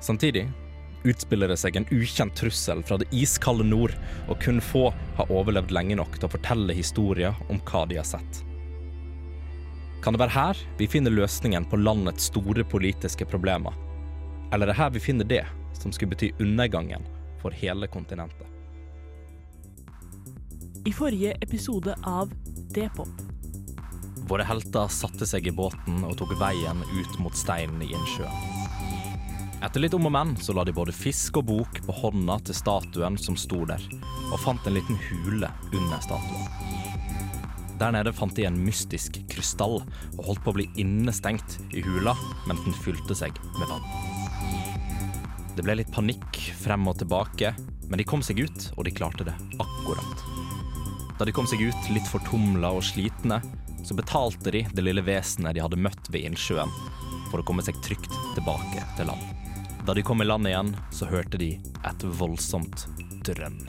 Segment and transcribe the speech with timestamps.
[0.00, 0.48] Samtidig
[1.04, 3.94] utspiller det seg en ukjent trussel fra det iskalde nord,
[4.28, 8.08] og kun få har overlevd lenge nok til å fortelle historier om hva de har
[8.08, 8.42] sett.
[10.02, 13.74] Kan det være her vi finner løsningen på landets store politiske problemer?
[14.52, 15.44] Eller er det her vi finner det
[15.78, 17.04] som skulle bety undergangen
[17.42, 18.46] for hele kontinentet?
[20.86, 22.30] I forrige episode av
[22.74, 23.10] D-pop.
[24.28, 28.57] Våre helter satte seg i båten og tok veien ut mot steinen i innsjøen.
[29.58, 32.54] Etter litt om og men så la de både fisk og bok på hånda til
[32.54, 33.82] statuen som sto der,
[34.30, 36.44] og fant en liten hule under statuen.
[37.78, 39.80] Der nede fant de en mystisk krystall,
[40.14, 42.14] og holdt på å bli innestengt i hula
[42.46, 43.82] mens den fylte seg med vann.
[45.58, 47.50] Det ble litt panikk frem og tilbake,
[47.90, 50.22] men de kom seg ut, og de klarte det akkurat.
[51.18, 53.40] Da de kom seg ut litt fortumla og slitne,
[53.82, 56.70] så betalte de det lille vesenet de hadde møtt ved innsjøen,
[57.32, 59.47] for å komme seg trygt tilbake til land.
[59.88, 61.54] Da de kom i land igjen, så hørte de
[61.88, 62.82] et voldsomt
[63.24, 63.62] drønn.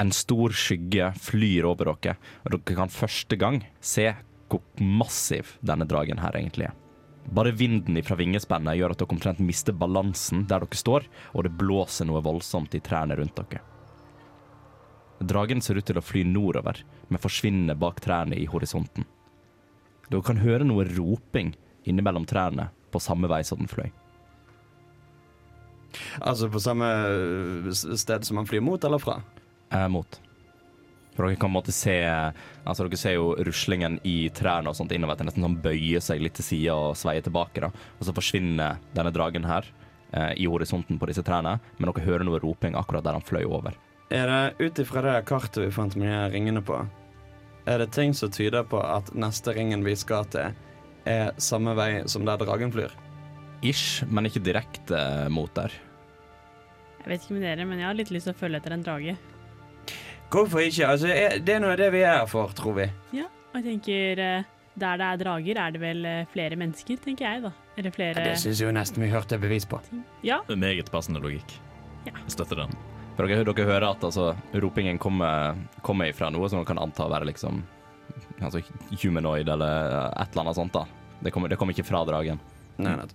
[0.00, 4.08] En stor skygge flyr over dere, og dere kan første gang se
[4.48, 6.80] hvor massiv denne dragen her egentlig er.
[7.28, 11.58] Bare vinden fra vingespennet gjør at dere omtrent mister balansen der dere står, og det
[11.60, 13.60] blåser noe voldsomt i trærne rundt dere.
[15.20, 16.80] Dragen ser ut til å fly nordover,
[17.12, 19.04] men forsvinner bak trærne i horisonten.
[20.12, 21.54] Dere kan høre noe roping
[21.88, 23.88] innimellom trærne på samme vei som den fløy.
[26.20, 26.88] Altså på samme
[27.72, 29.18] sted som han flyr mot eller fra?
[29.72, 30.20] Eh, mot.
[31.12, 34.76] For dere kan på en måte se Altså Dere ser jo ruslingen i trærne og
[34.78, 35.16] sånt innover.
[35.16, 37.64] At den nesten sånn bøyer seg litt til sida og sveier tilbake.
[37.64, 39.66] da Og så forsvinner denne dragen her
[40.12, 41.58] eh, i horisonten på disse trærne.
[41.78, 43.76] Men dere hører noe roping akkurat der han fløy over.
[44.12, 46.76] Er det ut ifra det kartet vi fant med de ringene på,
[47.66, 50.54] er det ting som tyder på at neste ringen vi skal til,
[51.08, 52.94] er samme vei som der dragen flyr?
[53.62, 54.98] Ish, men ikke direkte
[55.30, 55.74] mot der.
[57.02, 58.84] Jeg vet ikke med dere, men jeg har litt lyst til å følge etter en
[58.86, 59.16] drage.
[60.32, 60.86] Hvorfor ikke?
[60.88, 61.10] Altså,
[61.44, 62.86] det er noe av det vi er her for, tror vi.
[63.14, 64.46] Ja, og jeg tenker eh,
[64.80, 67.52] der det er drager, er det vel eh, flere mennesker, tenker jeg, da.
[67.76, 69.80] Eller flere Det syns jeg jo nesten vi hørte bevis på.
[70.24, 70.40] Ja.
[70.48, 71.58] Meget passende logikk.
[72.06, 72.14] Ja.
[72.16, 72.74] Jeg støtter den.
[73.16, 77.04] For dere, dere hører at altså, ropingen kommer, kommer ifra noe som man kan anta
[77.06, 77.62] å være liksom
[78.40, 78.62] altså,
[79.02, 80.72] humanoid eller et eller annet sånt.
[80.76, 80.86] da.
[81.22, 82.40] Det kommer, det kommer ikke fra dragen.
[82.82, 83.10] Nei, nei.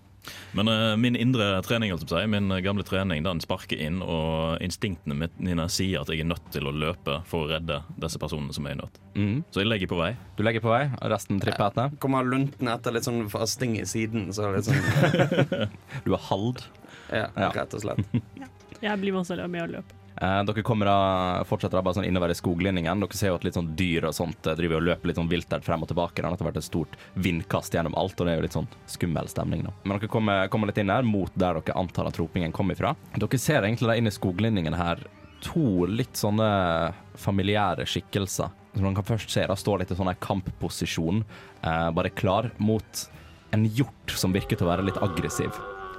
[0.51, 5.67] Men uh, min indre trening, jeg min gamle trening, den sparker inn, og instinktene mine
[5.71, 8.75] sier at jeg er nødt til å løpe for å redde disse personene som er
[8.75, 8.99] i nød.
[9.15, 9.37] Mm.
[9.55, 10.11] Så jeg legger på vei.
[10.35, 11.95] Du legger på vei, og resten tripper etter.
[12.03, 14.83] Kommer lunten etter litt sånn fasting i siden, så litt sånn
[16.05, 16.65] Du er halvd.
[17.07, 17.51] Ja, Ja.
[17.55, 18.03] rett og slett.
[18.83, 19.97] Jeg blir også med å løpe.
[20.21, 23.03] Eh, dere kommer da, fortsetter da bare sånn innover i skoglinningen.
[23.03, 25.29] Dere ser jo at litt sånn dyr og sånt eh, driver og løper litt sånn
[25.29, 26.23] vilt frem og tilbake.
[26.23, 29.29] Det har vært et stort vindkast gjennom alt, og det er jo litt sånn skummel
[29.29, 29.61] stemning.
[29.67, 29.73] nå.
[29.83, 32.95] Men dere kommer, kommer litt inn her, mot der dere antar at ropingen kom ifra.
[33.13, 35.05] Dere ser egentlig da inn i skoglinningen her
[35.45, 36.49] to litt sånne
[37.21, 38.49] familiære skikkelser.
[38.73, 41.23] Som man kan først se da står litt i sånn kampposisjon,
[41.61, 43.07] eh, bare klar mot
[43.53, 45.53] en hjort som virker til å være litt aggressiv.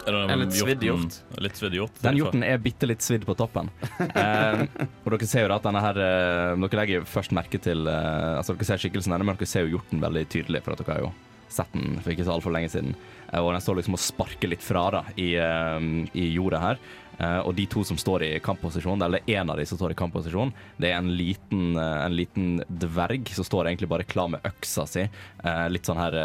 [0.09, 1.19] Er det En litt svidd hjort.
[1.45, 2.01] Litt svidd hjort.
[2.05, 3.71] Den hjorten er bitte litt svidd på toppen.
[4.09, 4.65] Eh,
[5.05, 8.55] og dere ser jo at denne her eh, Dere legger først merke til eh, Altså
[8.57, 11.05] Dere ser skikkelsen hennes, men dere ser jo hjorten veldig tydelig, for at dere har
[11.09, 11.13] jo
[11.49, 12.97] sett den for ikke så altfor lenge siden.
[13.33, 16.81] Eh, og den står liksom og sparker litt fra da i, eh, i jorda her.
[17.19, 19.99] Eh, og de to som står i kampposisjon, eller en av de som står i
[19.99, 24.87] kampposisjon, det er en liten, en liten dverg som står egentlig bare klar med øksa
[24.87, 25.09] si.
[25.43, 26.19] Eh, litt sånn her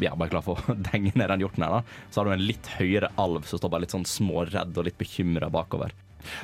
[0.00, 2.04] eh, Ja, bare klar for å denge ned den hjorten her, da.
[2.10, 4.98] Så har du en litt høyere alv som står bare litt sånn småredd og litt
[5.00, 5.92] bekymra bakover.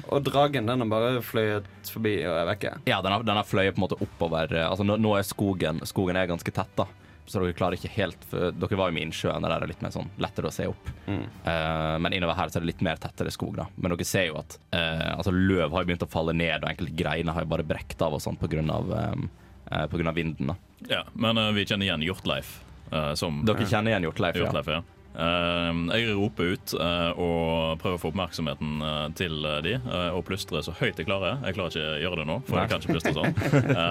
[0.09, 2.75] Og dragen den har bare fløyet forbi og er vekke.
[2.89, 4.53] Ja, den har, den har fløyet på en måte oppover.
[4.55, 6.87] eh, Altså nå, nå er skogen Skogen er ganske tett, da.
[7.27, 9.81] Så dere klarer ikke helt for Dere var jo med innsjøen, der er det litt
[9.83, 10.91] mer sånn lettere å se opp.
[11.09, 11.23] Mm.
[11.47, 13.65] Uh, men innover her så er det litt mer tettere skog, da.
[13.81, 16.69] Men dere ser jo at uh, altså løv har jo begynt å falle ned, og
[16.69, 19.25] enkelte greiner har jo bare brekt av og sånn på grunn av, um,
[19.73, 20.53] uh, på grunn av vinden.
[20.53, 20.59] da.
[20.91, 22.59] Ja, men eh, vi kjenner igjen Hjortleif.
[22.94, 24.38] Eh, som Dere kjenner igjen Hjortleif?
[24.38, 24.82] Hjortleif, ja.
[25.14, 29.76] Eh, jeg roper ut uh, og prøver å få oppmerksomheten uh, til de,
[30.11, 31.38] og plystre så høyt jeg klarer.
[31.46, 32.64] Jeg klarer ikke å gjøre det nå, for Nei.
[32.64, 33.38] jeg kan ikke plystre sånn.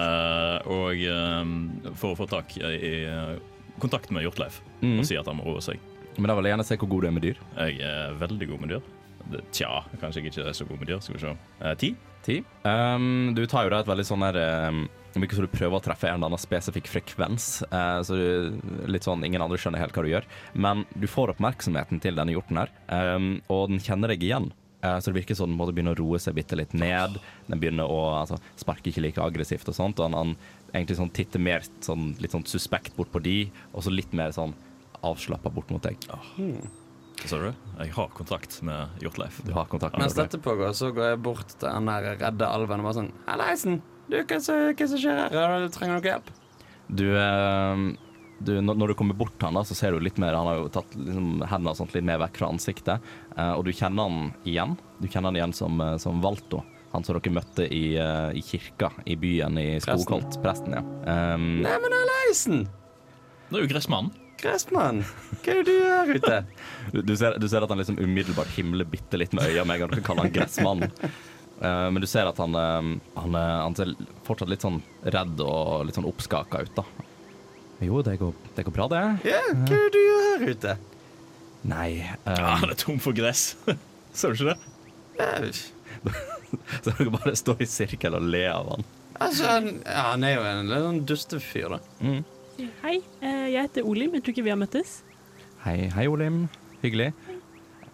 [0.74, 2.94] Og for å få tak i,
[3.82, 4.98] kontakt med Hjortleif Mm.
[5.00, 5.80] og si at han må roe seg.
[6.18, 7.38] Men da vil jeg gjerne se hvor god du er med dyr.
[7.56, 8.90] Jeg er veldig god med dyr.
[9.56, 9.70] Tja,
[10.02, 11.00] kanskje jeg ikke er så god med dyr.
[11.00, 11.32] Skal vi se.
[11.80, 11.90] Ti?
[12.24, 12.36] Ti.
[12.68, 14.84] Um, du tar jo da et veldig sånn der um,
[15.14, 17.62] Virker så du prøver å treffe en eller annen spesifikk frekvens.
[17.70, 18.58] eh, så du,
[18.90, 20.26] litt sånn ingen andre skjønner helt hva du gjør.
[20.54, 24.50] Men du får oppmerksomheten til denne hjorten her, eh, og den kjenner deg igjen.
[24.84, 27.16] Eh, så det virker som den måtte begynne å roe seg bitte litt ned.
[27.48, 30.00] Den begynner å altså, sparke ikke like aggressivt og sånt.
[30.00, 33.38] Og han, han egentlig sånn titter mer sånn, litt sånn suspekt bort på de,
[33.72, 34.54] og så litt mer sånn
[35.04, 36.00] avslappa bort mot deg.
[36.04, 37.50] Hva sa du?
[37.78, 39.40] Jeg har kontakt med Hjortleif.
[39.46, 42.48] Du har kontakt med Mens dette pågår, så går jeg bort til den der redde
[42.48, 43.82] alven og bare sånn Halleisen!
[44.08, 45.68] Du, hva som skjer her?
[45.74, 46.32] Trenger dere hjelp?
[46.88, 47.84] Du, eh,
[48.44, 50.60] du, når du kommer bort til han da, så ser du litt mer Han har
[50.60, 53.10] jo tatt liksom, hendene og sånt litt mer vekk fra ansiktet.
[53.36, 54.76] eh, og du kjenner han igjen.
[55.00, 56.64] Du kjenner han igjen som, eh, som Valto.
[56.94, 60.36] Han som dere møtte i, eh, i kirka i byen i Skogholt.
[60.42, 60.82] Presten, ja.
[61.34, 62.68] Um, Neimen, Aleisen!
[63.48, 64.12] Det er jo Gressmannen.
[64.44, 65.00] Gressmann,
[65.42, 66.38] hva er det du gjør ute?
[66.92, 69.78] du, du, ser, du ser at han liksom umiddelbart himler bitte litt med øya med
[69.78, 70.92] en gang dere kaller han Gressmannen.
[71.60, 72.88] Eh, men du ser at han, eh,
[73.20, 73.94] han, eh, han ser
[74.26, 76.84] fortsatt litt sånn redd og litt sånn oppskaka ut, da.
[77.84, 79.02] Jo, det går, det går bra, det.
[79.28, 80.76] Ja, hva gjør du gjør her ute?
[81.64, 81.88] Nei
[82.24, 83.54] um, Ja, han er tom for gress.
[84.16, 85.54] Ser du ikke det?
[86.84, 88.84] Så dere bare står i sirkel og ler av han.
[89.18, 91.80] altså, han, ja, han er jo en litt sånn dustefyr, da.
[92.84, 94.14] Hei, eh, jeg heter Olim.
[94.14, 95.00] Jeg tror ikke vi har møttes.
[95.64, 96.44] Hei, hei, Olim.
[96.84, 97.10] Hyggelig.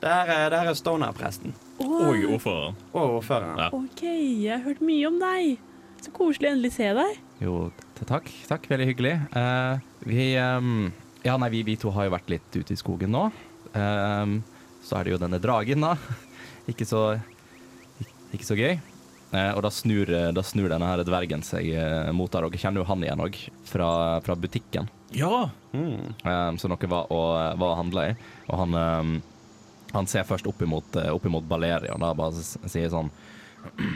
[0.00, 1.52] Der er, der er Stoner-presten.
[1.78, 2.76] Og ordføreren.
[2.92, 3.58] Og ordføreren.
[3.60, 3.68] Ja.
[3.76, 5.58] OK, jeg har hørt mye om deg.
[6.00, 7.18] Så koselig å endelig se deg.
[7.44, 7.56] Jo,
[8.08, 8.30] takk.
[8.48, 9.18] Takk, veldig hyggelig.
[9.34, 9.76] Uh,
[10.08, 10.88] vi um,
[11.26, 13.26] Ja, nei, vi, vi to har jo vært litt ute i skogen nå.
[13.74, 14.38] Um,
[14.80, 15.92] så er det jo denne dragen, da.
[16.70, 17.18] Ikke så
[18.32, 18.78] Ikke så gøy.
[19.30, 22.48] Uh, og da snur, eh, da snur denne her dvergen seg uh, mot deg.
[22.48, 23.36] Dere kjenner jo han igjen òg,
[23.68, 23.90] fra,
[24.24, 24.88] fra butikken.
[25.14, 25.50] Ja!
[25.76, 26.16] Mm.
[26.24, 28.16] um, så dere var og, var og handla i.
[28.48, 29.12] Og han, um,
[29.92, 33.10] han ser først opp imot, eh, opp imot Balerion da, bare sier sånn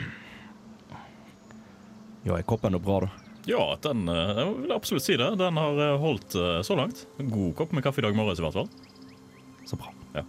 [2.25, 3.09] Jo, er koppen noe bra, da?
[3.45, 5.27] Ja, den eh, jeg vil absolutt si det.
[5.37, 6.33] Den har eh, holdt
[6.65, 7.03] så langt.
[7.19, 8.69] God kopp med kaffe i dag morges, i hvert fall.
[9.69, 9.91] Så bra.
[10.15, 10.23] Ja.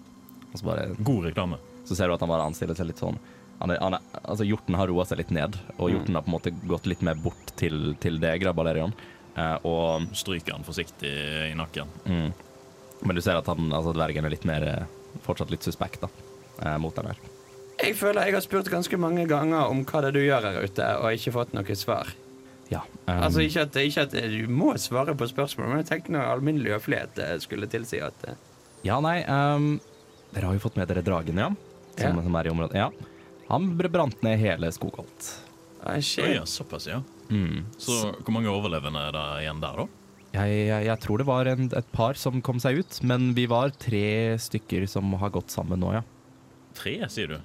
[0.52, 1.56] Og bare, God reklame.
[1.88, 3.18] så ser du at han bare anstiller seg litt sånn
[3.58, 6.28] han er, han er, altså Hjorten har roa seg litt ned, og hjorten har på
[6.28, 8.92] en måte gått litt mer bort til, til deg, Balerion.
[9.36, 11.12] Eh, og Stryker han forsiktig
[11.50, 11.88] i nakken.
[12.04, 12.28] mm,
[13.08, 14.66] Men du ser at han, altså dvergen er litt mer
[15.24, 16.08] fortsatt litt suspekt da,
[16.62, 17.18] eh, mot den her.
[17.82, 20.62] Jeg føler jeg har spurt ganske mange ganger om hva det er du gjør her
[20.64, 22.12] ute, og ikke fått noe svar.
[22.72, 22.80] Ja.
[23.06, 26.24] um, Altså Ikke at, ikke at du må svare på spørsmål, men jeg tenkte noe
[26.32, 28.34] alminnelig høflighet eh, skulle tilsi at eh,
[28.82, 29.76] Ja, nei um,
[30.34, 31.50] Dere har jo fått med dere dragen, ja?
[31.96, 32.22] Som, Ja.
[32.26, 32.74] som er i området.
[32.76, 32.88] Ja.
[33.48, 35.28] Han brant ned hele Skogholt.
[35.84, 36.34] ah, shit.
[36.34, 36.98] ja, såpass, ja.
[37.30, 37.64] Mm.
[37.78, 39.86] Så hvor mange overlevende er det igjen der, da?
[40.36, 43.46] Jeg, jeg, jeg tror det var en, et par som kom seg ut, men vi
[43.50, 46.02] var tre stykker som har gått sammen nå, ja.
[46.76, 47.38] Tre, sier du?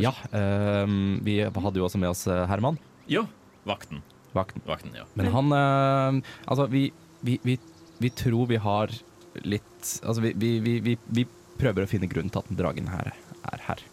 [0.00, 0.88] Ja, Øh,
[1.22, 2.78] vi hadde jo også med oss eh, Herman,
[3.10, 3.26] Ja.
[3.68, 4.00] Vakten.
[4.34, 4.62] vakten.
[4.66, 5.04] Vakten, ja.
[5.14, 6.86] Men han øh, Altså, vi,
[7.20, 7.58] vi, vi,
[8.00, 8.90] vi tror vi har
[9.44, 11.26] litt Altså, vi, vi, vi, vi, vi
[11.60, 13.12] prøver å finne grunnen til at dragen her
[13.52, 13.84] er her.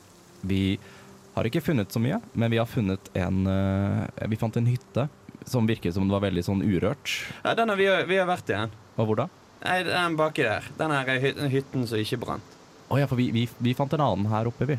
[0.48, 0.80] Vi
[1.36, 5.10] har ikke funnet så mye, men vi har funnet en øh, Vi fant en hytte
[5.52, 7.12] som virket som det var veldig sånn urørt.
[7.44, 8.74] Ja, den har vi, vi har vært i den.
[9.00, 9.28] Og hvor da?
[9.64, 10.68] Nei, den baki der.
[10.80, 12.58] Den her hy hytten som ikke brant.
[12.90, 14.78] Å ja, for vi, vi, vi fant en annen her oppe, vi.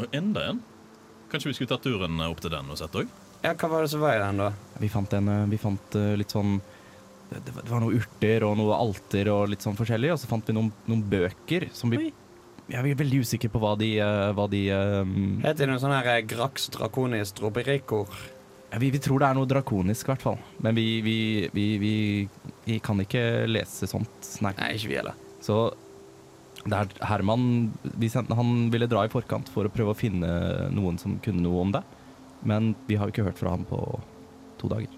[0.00, 0.62] Og enda en.
[1.32, 3.10] Kanskje vi skulle tatt turen opp til den og sett òg?
[3.42, 4.50] Ja, hva var det som var i den, da?
[4.80, 6.60] Vi fant, en, eh, vi fant eh, litt sånn
[7.32, 10.28] det var, det var noen urter og noe alter og litt sånn forskjellig, og så
[10.28, 12.10] fant vi noen, noen bøker som vi Oi.
[12.70, 15.40] Jeg er veldig usikker på hva de, eh, hva de um...
[15.42, 18.08] Heter det noe sånn her Grax Draconis Droberikor?
[18.72, 20.38] Ja, vi, vi tror det er noe drakonisk, i hvert fall.
[20.64, 24.54] Men vi, vi, vi, kan ikke lese sånt, nei.
[24.56, 25.18] Nei, ikke vi heller.
[25.44, 25.58] Så
[26.62, 27.72] det er Herman
[28.38, 30.30] Han ville dra i forkant for å prøve å finne
[30.72, 31.82] noen som kunne noe om det.
[32.48, 33.82] Men vi har jo ikke hørt fra ham på
[34.62, 34.96] to dager.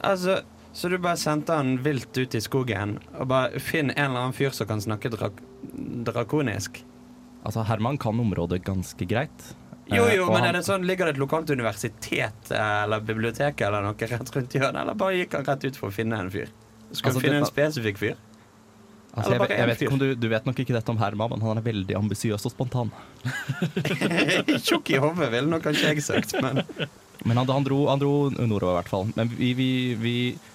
[0.00, 0.40] Altså,
[0.72, 4.36] så du bare sendte han vilt ut i skogen og bare finn en eller annen
[4.38, 5.44] fyr som kan snakke drak
[6.08, 6.80] drakonisk?
[7.44, 9.50] Altså, Herman kan området ganske greit.
[9.92, 13.00] Jo, Eh, jo, og men er det sånn, ligger det et lokalt universitet eh, eller
[13.04, 16.16] bibliotek eller noe rett rundt hjørnet, eller bare gikk han rett ut for å finne
[16.24, 16.48] en fyr?
[16.94, 18.14] Skal Altså, du finne en spesifikk fyr?
[19.14, 21.30] Altså, jeg, vet- jeg vet ikke om du, du vet nok ikke dette om Herman,
[21.30, 22.88] men han er veldig ambisiøs og spontan.
[24.64, 26.62] Tjukk i hodet ville nok kanskje jeg søkt, men
[27.24, 29.06] Men han, han, dro, han dro nordover, i hvert fall.
[29.16, 29.68] Men vi, vi,
[30.00, 30.14] vi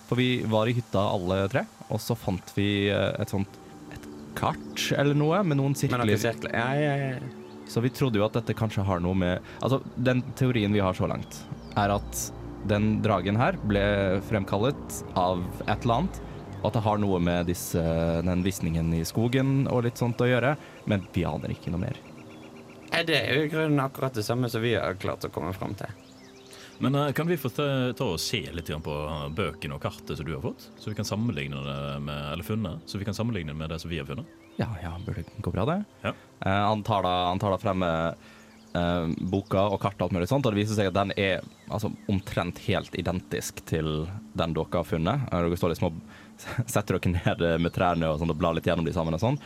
[0.09, 3.55] For vi var i hytta alle tre, og så fant vi eh, et sånt
[3.95, 4.03] et
[4.37, 6.19] kart eller noe med noen med noen sirkler.
[6.21, 6.53] sirkler.
[6.53, 7.35] Ja, ja, ja.
[7.69, 10.97] Så vi trodde jo at dette kanskje har noe med Altså, den teorien vi har
[10.97, 11.43] så langt,
[11.77, 12.23] er at
[12.69, 13.83] den dragen her ble
[14.27, 16.19] fremkallet av et eller annet
[16.59, 17.81] og at det har noe med disse,
[18.25, 20.55] den visningen i skogen og litt sånt å gjøre,
[20.91, 21.99] men vi aner ikke noe mer.
[22.89, 25.75] Det er jo i grunnen akkurat det samme som vi har klart å komme fram
[25.79, 25.93] til.
[26.83, 28.97] Men eh, kan vi få ta, ta og se litt på
[29.35, 30.67] bøkene og kartet som du har fått?
[30.79, 33.79] Så vi kan sammenligne det med, eller funnet, så vi kan sammenligne det med det
[33.83, 34.27] som vi har funnet?
[34.59, 35.79] Ja, ja, burde gå bra, det.
[36.03, 36.11] Ja.
[36.43, 38.09] Eh, han, tar da, han tar da frem eh,
[38.75, 41.45] eh, boka og kartet og alt mulig sånt, og det viser seg at den er
[41.71, 44.03] altså, omtrent helt identisk til
[44.35, 45.29] den dere har funnet.
[45.31, 46.03] Eh, Dere står liksom og
[46.75, 49.39] setter dere ned med trærne og, sånt, og blar litt gjennom de sammen og sånn.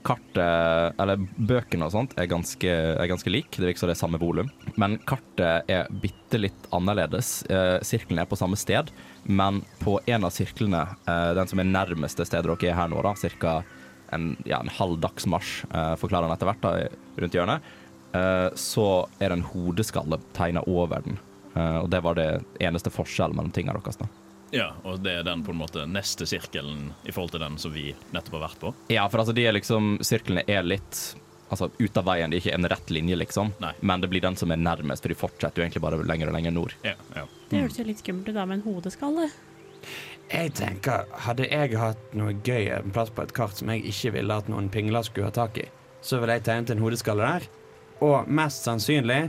[0.00, 3.50] Kartet, eller bøkene og sånt, er ganske, er ganske lik.
[3.52, 4.48] Det virker som det er samme volum.
[4.80, 7.42] Men kartet er bitte litt annerledes.
[7.52, 8.88] Eh, sirkelen er på samme sted,
[9.28, 13.02] men på en av sirklene, eh, den som er nærmeste stedet dere er her nå,
[13.04, 13.58] da, ca.
[14.12, 17.68] En, ja, en halv dagsmarsj, eh, forklarer han etter hvert, da, rundt hjørnet,
[18.12, 18.86] eh, så
[19.18, 21.20] er det en hodeskalle tegna over den.
[21.54, 22.30] Eh, og det var det
[22.62, 24.00] eneste forskjellen mellom tingene deres.
[24.00, 24.10] da.
[24.50, 27.72] Ja, og det er den på en måte neste sirkelen i forhold til den som
[27.74, 28.72] vi nettopp har vært på.
[28.90, 31.16] Ja, for altså de er liksom Sirklene er litt
[31.50, 33.48] Altså ut av veien, det er ikke en rett linje, liksom.
[33.58, 33.72] Nei.
[33.82, 36.36] Men det blir den som er nærmest, for de fortsetter jo egentlig bare lenger og
[36.36, 36.76] lenger nord.
[36.86, 37.24] Ja, ja.
[37.50, 39.24] Det høres jo litt skummelt ut da med en hodeskalle.
[40.30, 44.14] Jeg tenker, Hadde jeg hatt noe gøy en plass på et kart som jeg ikke
[44.14, 45.66] ville at noen pingler skulle ha tak i,
[46.06, 47.48] så ville jeg tegnet en hodeskalle der.
[48.00, 49.28] Og mest sannsynlig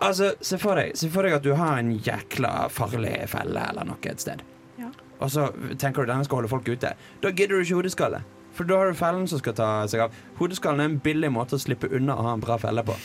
[0.00, 3.84] Altså, se for deg, se for deg at du har en jækla farlig felle eller
[3.88, 4.40] noe et sted.
[4.80, 4.88] Ja.
[5.18, 6.94] Og så tenker du denne skal holde folk ute.
[7.22, 8.22] Da gidder du ikke hodeskalle.
[8.56, 10.16] For da har du fellen som skal ta seg av.
[10.38, 12.96] Hodeskallen er en billig måte å slippe unna å ha en bra felle på.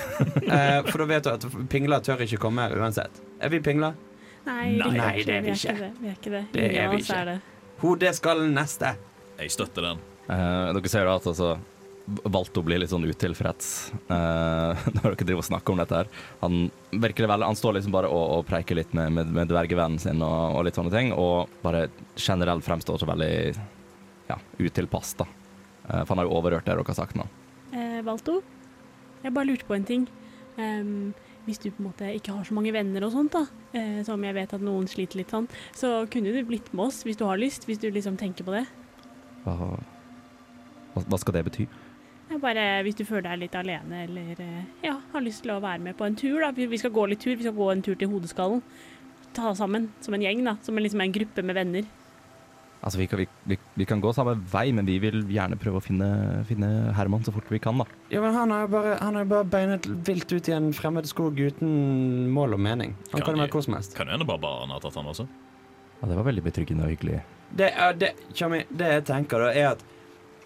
[0.56, 3.22] eh, for da vet du at pingler tør ikke komme her uansett.
[3.38, 3.94] Er vi pingler?
[4.46, 5.72] Nei, det er vi vi ikke.
[5.72, 5.92] er ikke det.
[6.00, 6.42] Vi er ikke det.
[6.52, 7.22] Det er vi ikke.
[7.22, 8.14] er det.
[8.16, 8.92] skal neste.
[9.40, 10.04] Jeg støtter den.
[10.26, 11.56] Eh, dere ser jo at altså
[12.06, 13.68] Valto blir litt sånn utilfreds
[14.14, 16.02] eh, når dere driver og snakker om dette.
[16.02, 16.10] her.
[16.44, 19.98] Han virker det han står liksom bare og, og preiker litt med, med, med dvergevennen
[19.98, 23.32] sin og, og litt sånne ting, og bare generelt fremstår så veldig
[24.30, 25.26] ja, utilpass, da.
[25.88, 27.26] Eh, for han har jo overhørt det dere har sagt nå.
[27.74, 28.38] Eh, Valto,
[29.24, 30.06] jeg bare lurte på en ting.
[30.62, 31.10] Ehm,
[31.46, 33.46] hvis du på en måte ikke har så mange venner og sånt, da,
[33.78, 37.04] eh, som jeg vet at noen sliter litt sånn, så kunne du blitt med oss
[37.06, 38.64] hvis du har lyst, hvis du liksom tenker på det.
[39.46, 39.76] Hva,
[40.96, 41.68] hva, skal det bety?
[42.42, 45.84] Bare hvis du føler deg litt alene eller eh, ja, har lyst til å være
[45.84, 46.40] med på en tur.
[46.42, 46.50] da.
[46.56, 48.64] Vi vi skal gå litt tur, vi skal gå en tur til Hodeskallen.
[49.36, 50.56] Ta sammen som en gjeng, da.
[50.66, 51.86] Som en, liksom en gruppe med venner.
[52.84, 55.80] Altså, vi kan, vi, vi, vi kan gå samme vei, men vi vil gjerne prøve
[55.80, 56.08] å finne,
[56.46, 57.86] finne Herman så fort vi kan, da.
[58.12, 60.68] Ja, men han har jo bare, han har jo bare beinet vilt ut i en
[60.76, 62.94] fremmed skog uten mål og mening.
[63.10, 63.96] Han Kan kan jo være hvor som helst.
[63.96, 65.26] Kan jo hende barbaren har tatt han også.
[65.96, 67.24] Ja, det var veldig betryggende og hyggelig.
[67.56, 69.84] Det, uh, det, Kjami, det jeg tenker da, er at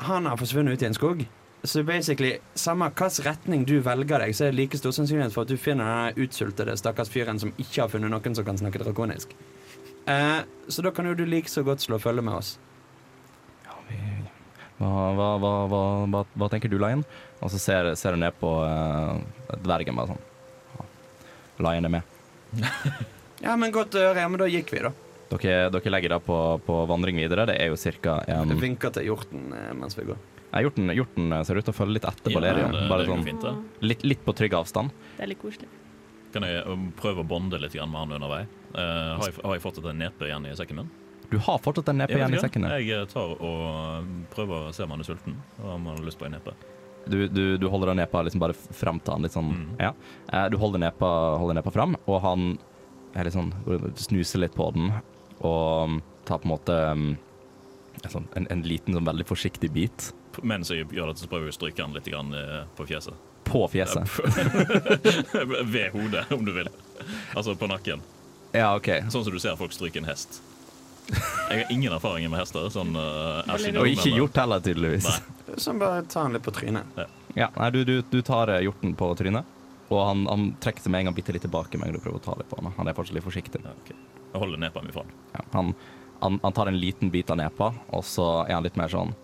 [0.07, 1.27] han har forsvunnet ut i en skog.
[1.63, 5.45] Så basically, samme hvilken retning du velger deg, så er det like stor sannsynlighet for
[5.45, 8.81] at du finner den utsultede stakkars fyren som ikke har funnet noen som kan snakke
[8.81, 9.35] drakonisk.
[10.11, 10.41] Eh,
[10.71, 12.55] så da kan jo du like så godt slå følge med oss.
[13.67, 13.99] Ja, vi,
[14.81, 15.83] hva, hva, hva, hva,
[16.15, 17.05] hva, hva tenker du, Lion?
[17.41, 19.21] Og så ser, ser du ned på uh,
[19.65, 20.25] dvergen bare sånn.
[20.77, 20.89] Ja,
[21.69, 22.17] Lion er med.
[23.41, 24.21] Ja, men godt å høre.
[24.21, 24.91] Ja, men da gikk vi, da.
[25.31, 26.35] Dere, dere legger da på,
[26.67, 27.47] på vandring videre.
[27.49, 28.19] Det er jo ca.
[28.29, 30.19] Jeg en vinker til hjorten eh, mens vi går.
[30.51, 32.75] Nei, hjorten, hjorten ser ut til å følge litt etter Ja, Balerion.
[32.77, 33.47] det- Bare det sånn fint,
[33.81, 34.93] litt, litt på trygg avstand.
[35.17, 35.71] Det er litt koselig.
[36.35, 38.45] Kan jeg um, prøve å bonde litt med han undervei?
[38.71, 40.91] Uh, har, jeg, har jeg fortsatt en nepe igjen i sekken min?
[41.31, 42.67] Du har fortsatt en nepe igjen i sekken.
[42.67, 42.75] din?
[42.83, 43.63] Jeg eh, tar og
[44.03, 46.35] um, prøver å se om han er sulten, og om han har lyst på en
[46.35, 46.55] nepe.
[47.07, 49.69] Du, du, du holder den nepa liksom bare fram til han litt sånn Mm.
[49.81, 49.93] Ja.
[50.33, 51.11] Eh, Du holder nepa,
[51.41, 52.51] holder nepa fram, og han
[53.17, 53.51] litt sånn
[53.99, 54.93] snuser litt på den
[55.41, 55.97] og um,
[56.29, 57.17] tar på en måte en,
[58.07, 60.11] sånn, en, en liten, sånn veldig forsiktig bit
[60.47, 62.31] Mens jeg gjør dette, så prøver jeg å stryke han litt grann,
[62.79, 63.17] på fjeset.
[63.51, 64.07] På fjeset.
[65.75, 66.71] Ved hodet, om du vil.
[67.35, 68.03] Altså på nakken.
[68.55, 68.89] Ja, OK.
[69.11, 70.41] Sånn som du ser folk stryke en hest.
[71.11, 72.69] Jeg har ingen erfaring med hester.
[72.71, 73.43] Sånn, uh,
[73.81, 75.09] Og ikke gjort heller, tydeligvis.
[75.09, 75.57] Nei.
[75.59, 76.99] Så bare ta han litt på trynet.
[77.35, 79.47] Ja, nei, du, du, du tar eh, hjorten på trynet,
[79.89, 82.05] og han, han trekker seg med en gang bitte litt tilbake med en gang du
[82.05, 82.73] prøver å ta litt på han.
[82.79, 83.63] Han er fortsatt litt forsiktig.
[83.67, 83.99] Ja, okay.
[84.31, 85.05] Jeg holder nepa mi fra.
[85.35, 85.75] Ja, han,
[86.23, 89.15] han, han tar en liten bit av nepa, og så er han litt mer sånn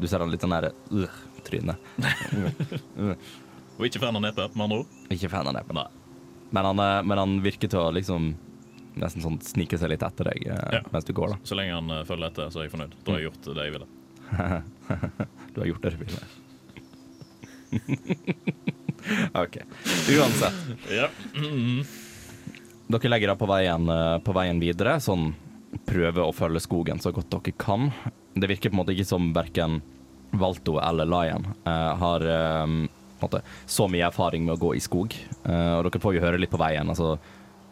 [0.00, 1.90] Du ser han litt sånn der øh, trynet.
[3.80, 4.96] Og ikke fan av nepe, med andre ord.
[5.14, 5.72] Ikke fan av nepa.
[5.78, 5.86] Nei.
[6.52, 8.34] Men han, eh, men han virker til å liksom
[9.00, 10.80] nesten sånn snike seg litt etter deg eh, Ja.
[10.92, 11.38] mens du går, da.
[11.48, 12.96] Så lenge han eh, følger etter, så er jeg fornøyd.
[13.06, 13.88] Da har jeg gjort det jeg ville.
[15.54, 16.20] Du har gjort det du ville.
[19.42, 19.56] OK.
[20.10, 20.58] Uansett.
[20.90, 21.08] Ja.
[22.90, 23.90] Dere legger da på veien,
[24.26, 25.32] på veien videre, sånn
[25.86, 27.88] prøve å følge skogen så godt dere kan.
[28.34, 29.80] Det virker på en måte ikke som verken
[30.38, 32.84] Valto eller Lion uh, har en
[33.26, 35.16] måte, så mye erfaring med å gå i skog.
[35.44, 36.88] Uh, og dere får jo høre litt på veien.
[36.88, 37.16] altså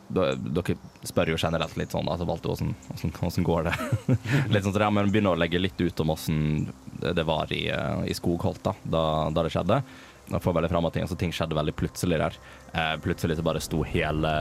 [0.09, 3.75] Dere spør jo generelt litt sånn altså, Valgte, hvordan, hvordan, hvordan går det?
[4.55, 7.67] litt sånn, så det, men begynner å legge litt ut om hvordan det var i,
[7.71, 9.03] eh, i Skogholt da, da,
[9.35, 9.83] da det skjedde.
[10.29, 12.35] Da får veldig frem at ting, altså, ting skjedde veldig plutselig der.
[12.73, 14.33] Eh, plutselig så bare sto hele,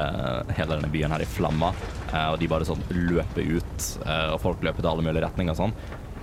[0.58, 1.78] hele denne byen her i flammer,
[2.12, 5.56] eh, og de bare sånn løper ut, eh, og folk løper til alle mulige retninger
[5.56, 5.76] og sånn.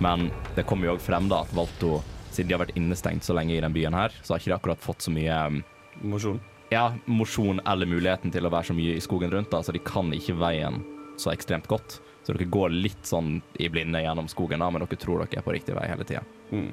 [0.05, 0.27] Men
[0.57, 1.97] det kommer jo òg frem da at Valto,
[2.35, 4.57] siden de har vært innestengt så lenge i den byen her, så har ikke de
[4.59, 5.61] akkurat fått så mye eh,
[6.03, 6.39] Mosjon.
[6.73, 9.51] ja, mosjon eller muligheten til å være så mye i skogen rundt.
[9.53, 10.81] Da, så de kan ikke veien
[11.21, 11.99] så ekstremt godt.
[12.25, 15.45] Så dere går litt sånn i blinde gjennom skogen, da, men dere tror dere er
[15.45, 16.23] på riktig vei hele tida.
[16.51, 16.71] Mm.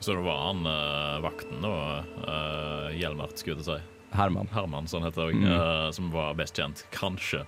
[0.00, 1.74] Så det var han uh, vakten, da,
[2.24, 3.84] uh, Hjelmert, skulle jeg til å si.
[4.16, 4.48] Herman.
[4.52, 5.44] Herman, sånn heter det, Mm.
[5.52, 6.82] uh, som var best kjent.
[6.94, 7.44] Kanskje.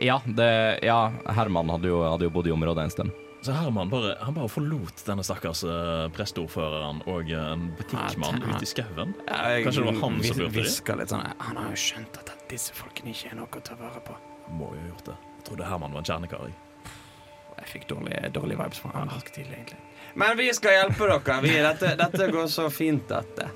[0.00, 3.10] Ja, det, ja Herman hadde jo, hadde jo bodd i området en stund.
[3.42, 8.68] Så Herman bare, han bare forlot denne stakkars uh, presteordføreren og en butikkmann ute i
[8.68, 9.14] skauen.
[9.24, 10.96] Kanskje det var han som lurte de?
[11.00, 14.02] Litt sånn Han har jo skjønt at disse folkene ikke er noe å ta vare
[14.04, 14.16] på.
[14.58, 15.16] Må jo ha gjort det.
[15.38, 16.50] Jeg trodde Herman var en kjernekar.
[16.50, 16.58] jeg.
[17.60, 19.80] Jeg fikk dårlige, dårlige vibes fra han ganske tidlig, egentlig.
[20.20, 21.40] Men vi skal hjelpe dere.
[21.44, 23.48] Vi, dette, dette går så fint, dette.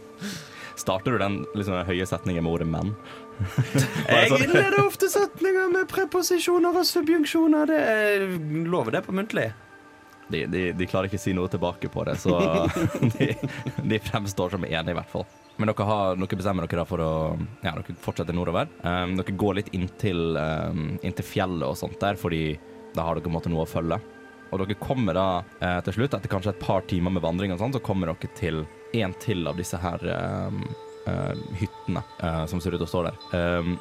[0.80, 2.94] Starter du den liksom, høye setningen med ordet 'menn'?
[4.08, 7.68] Jeg innleder ofte setninger med preposisjoner og subjunksjoner.
[7.68, 8.26] Det er
[8.70, 9.50] lover det på muntlig.
[10.28, 12.38] De, de, de klarer ikke å si noe tilbake på det, så
[13.18, 13.34] de,
[13.84, 15.26] de fremstår som enige, i hvert fall.
[15.56, 17.12] Men dere, har, dere bestemmer dere for å
[17.62, 18.70] ja, dere fortsetter nordover.
[18.82, 22.56] Um, dere går litt inntil, um, inntil fjellet og sånt der, fordi
[22.96, 24.00] da har dere måte noe å følge.
[24.50, 25.28] Og dere kommer da
[25.58, 28.28] eh, til slutt, etter kanskje et par timer med vandring, og sånt, så kommer dere
[28.38, 28.60] til
[28.94, 30.04] en til av disse her
[30.46, 30.60] um,
[31.08, 33.72] uh, hyttene uh, som ser ut til å stå der.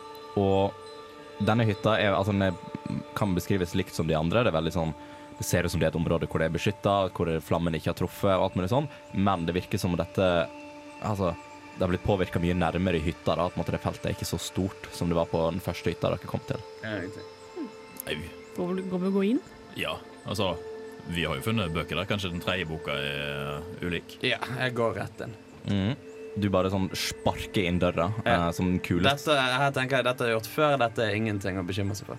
[0.41, 4.41] Og denne hytta er, altså, den er, kan beskrives likt som de andre.
[4.41, 4.95] Det er veldig sånn
[5.38, 7.92] det ser ut som det er et område hvor det er beskytta, hvor flammen ikke
[7.92, 10.48] har truffet, og alt mulig sånn, men det virker som dette
[11.04, 11.34] Altså,
[11.75, 13.36] det har blitt påvirka mye nærmere i hytta.
[13.36, 15.90] da, at måte, det feltet er ikke så stort som det var på den første
[15.92, 16.62] hytta dere kom til.
[18.08, 18.16] Au.
[18.56, 19.40] Går vi- å gå inn?
[19.75, 20.58] Ja, altså
[21.10, 22.06] Vi har jo funnet bøker der.
[22.06, 24.17] Kanskje den tredje boka er uh, ulik.
[24.24, 25.96] Ja, jeg går rett inn.
[26.39, 28.48] Du bare sånn sparker inn døra Ja.
[28.48, 29.34] eh, som den kuleste.
[29.36, 30.78] Dette, her tenker jeg dette er gjort før.
[30.80, 32.17] Dette er ingenting å bekymre seg for.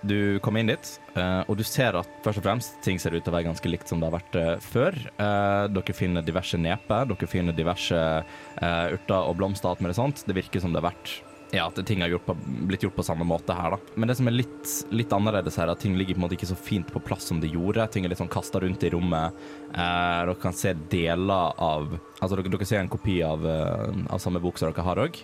[0.00, 3.20] Du kommer inn dit, eh, og du ser at først og fremst ting ser ut
[3.20, 4.96] til å være ganske likt som det har vært eh, før.
[4.96, 9.98] Eh, dere finner diverse neper, dere finner diverse eh, urter og blomster og alt mulig
[9.98, 10.24] sånt.
[10.24, 11.18] Det virker som det har vært
[11.52, 12.36] ja, at ting har gjort på,
[12.70, 13.94] blitt gjort på samme måte her, da.
[13.98, 16.36] Men det som er litt, litt annerledes her, er at ting ligger på en måte
[16.38, 17.88] ikke så fint på plass som de gjorde.
[17.90, 19.40] Ting er litt sånn kasta rundt i rommet.
[19.72, 24.20] Eh, dere kan se deler av Altså, dere, dere ser en kopi av, eh, av
[24.20, 25.22] samme bok som dere har òg,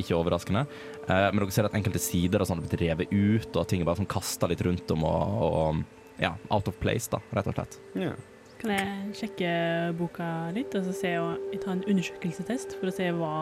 [0.00, 0.62] ikke overraskende.
[1.08, 3.80] Eh, men dere ser at enkelte sider sånn har blitt revet ut, og at ting
[3.82, 7.48] er bare sånn kasta litt rundt om og, og ja, out of place, da, rett
[7.48, 7.78] og slett.
[7.96, 8.12] Ja.
[8.58, 9.50] Kan jeg sjekke
[9.94, 13.34] boka litt og så se og ta en undersøkelsestest for å se hva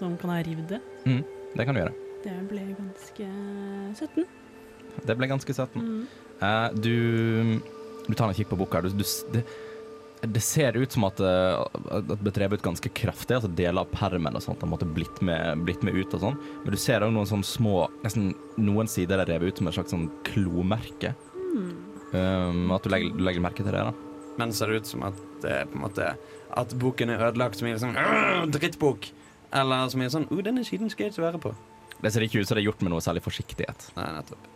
[0.00, 0.80] som kan ha revet det?
[1.04, 1.20] Mm,
[1.52, 1.96] det kan du gjøre.
[2.22, 3.26] Det ble ganske
[3.98, 4.24] 17.
[5.08, 5.76] Det ble ganske søtt.
[5.76, 6.06] Mm.
[6.40, 6.96] Uh, du,
[8.08, 8.80] du tar en kikk på boka.
[8.80, 9.04] Du, du,
[9.34, 9.44] det,
[10.22, 11.62] det ser ut som at eh,
[12.06, 13.34] det ble drevet ut ganske kraftig.
[13.34, 16.14] altså Deler av permen og sånt har måtte blitt med, blitt med ut.
[16.14, 16.38] og sånn.
[16.62, 18.30] Men du ser òg noen sånne små Nesten
[18.60, 21.14] noen sider er revet ut som et slags sånn klomerke.
[22.12, 23.82] Um, at du legger, du legger merke til det.
[23.82, 24.28] da.
[24.38, 26.06] Men ser det ut som at det er på en måte
[26.56, 29.10] At boken er ødelagt som i en sånn «Åh, drittbok.
[29.52, 31.54] Eller som i en sånn oh, denne siden skal jeg ikke være på.
[32.02, 33.90] Det ser ikke ut som det er gjort med noe særlig forsiktighet.
[33.98, 34.48] Nei, nettopp.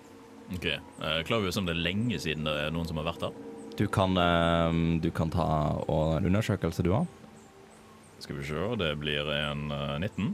[0.55, 0.70] Ok,
[1.02, 3.26] uh, Klarer vi oss om det er lenge siden det er noen som har vært
[3.26, 3.56] her?
[3.76, 5.46] Du kan, eh, du kan ta
[5.84, 7.06] og en undersøkelse, du òg.
[8.18, 10.30] Skal vi se, det blir en uh, 19.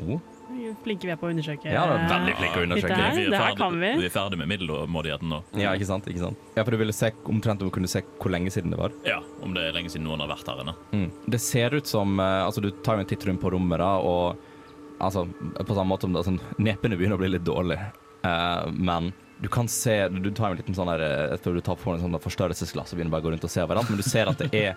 [0.00, 0.20] Oh.
[0.52, 1.68] Vi er Flinke vi er på å undersøke.
[1.68, 2.96] Ja, det er veldig flinke å undersøke.
[2.96, 3.90] Her, vi, er det her ferdig, vi.
[4.00, 5.40] vi er ferdig med middelmådigheten nå.
[5.60, 6.08] Ja, ikke sant?
[6.10, 6.46] ikke sant?
[6.56, 8.94] Ja, for du ville se omtrent om du kunne se hvor lenge siden det var.
[9.08, 10.74] Ja, Om det er lenge siden noen har vært her inne.
[10.92, 11.08] Mm.
[11.36, 13.92] Det ser ut som eh, Altså, du tar jo en titt rundt på rommet, da,
[14.00, 17.92] og altså, på samme måte som det, sånn, Nepene begynner å bli litt dårlige,
[18.24, 21.56] uh, men du kan se Du tar jo en liten sånn der etter Jeg tror
[21.58, 23.90] du tar på en sånn forstørrelsesglass og begynner bare å gå rundt og se hverandre,
[23.90, 24.76] men du ser at det er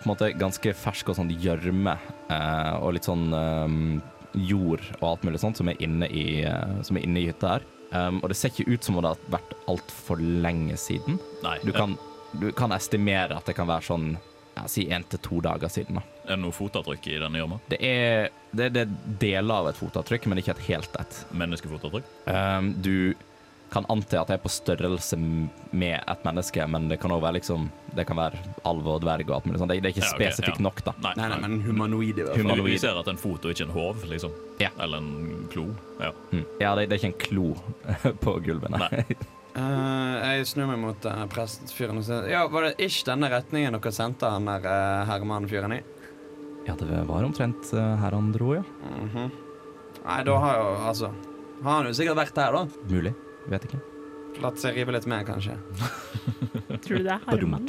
[0.00, 1.92] på en måte ganske fersk og sånn gjørme
[2.32, 3.74] eh, og litt sånn eh,
[4.48, 7.58] jord og alt mulig sånt som er inne i, eh, som er inne i hytta
[7.58, 7.66] her.
[7.90, 11.18] Um, og det ser ikke ut som om det har vært altfor lenge siden.
[11.44, 11.98] Nei, Du kan,
[12.38, 14.12] du kan estimere at det kan være sånn
[14.54, 15.98] ja, si én til to dager siden.
[15.98, 16.04] da.
[16.24, 17.58] Er det noe fotavtrykk i denne gjørma?
[17.68, 17.80] Det
[18.50, 21.18] det, det er deler av et fotavtrykk, men ikke et helt et.
[21.38, 22.08] Menneskefotavtrykk?
[22.30, 22.94] Um, du
[23.70, 27.38] kan ante at jeg er på størrelse med et menneske, men det kan òg være
[27.38, 29.72] liksom Det kan være alv og dverg og alt mulig sånt.
[29.72, 30.64] Det, det er ikke Ja, okay, spesifikt ja.
[30.66, 30.94] nok, da.
[31.02, 32.62] Nei, Nei, nei, men humanoid i hvert fall.
[32.66, 34.34] Vi, ser at en fot og ikke en hov, liksom.
[34.62, 34.70] Ja.
[34.78, 35.66] Eller en klo.
[35.98, 36.12] Ja.
[36.30, 36.44] Mm.
[36.62, 37.46] Ja, det, det er ikke en klo
[38.24, 39.04] på gulvet, nei.
[39.50, 43.74] Eh, jeg snur meg mot uh, prestfyren og sier Ja, var det ikke denne retningen
[43.74, 45.80] dere sendte han der uh, Herman-fyren i?
[46.68, 48.66] Ja, det var omtrent uh, her han dro, ja.
[49.00, 49.32] Mhm.
[50.00, 51.10] Nei, da har jo altså
[51.60, 52.86] har han jo sikkert vært her, da.
[52.88, 53.12] Mulig.
[53.48, 53.80] Vet ikke.
[54.60, 55.56] Seg rive litt mer, kanskje.
[56.84, 57.66] Tror du det er Herman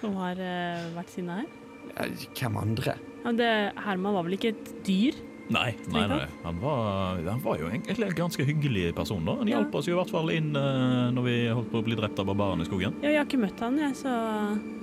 [0.00, 1.48] som har eh, vært sinna her?
[1.90, 2.06] Ja,
[2.38, 2.94] hvem andre?
[3.24, 3.50] Ja, det,
[3.84, 5.18] Herman var vel ikke et dyr?
[5.50, 6.20] Nei, nei, nei.
[6.44, 9.24] Han, var, han var jo egentlig en ganske hyggelig person.
[9.26, 9.58] da Han Ja.
[9.58, 12.22] hjalp oss jo i hvert fall inn eh, når vi holdt på å bli drept
[12.22, 12.94] av barbarene i skogen.
[13.02, 14.14] Ja, jeg har ikke møtt han, jeg, så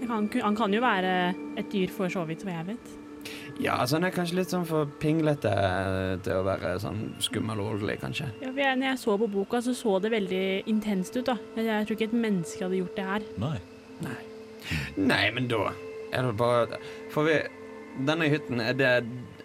[0.02, 1.14] jeg kan, han kan jo være
[1.64, 2.96] et dyr for så vidt, hva jeg vet.
[3.60, 5.52] Ja, altså Han er kanskje litt sånn for pinglete
[6.26, 8.30] til å være sånn skummel og voldelig, kanskje.
[8.44, 11.26] Ja, for jeg, når jeg så på boka, så så det veldig intenst ut.
[11.26, 11.38] da.
[11.56, 13.28] Men Jeg tror ikke et menneske hadde gjort det her.
[13.42, 13.58] Nei.
[14.98, 15.72] Nei, men da
[16.14, 16.78] er det bare
[17.14, 17.38] For vi
[18.08, 18.90] Denne hytten, er, det,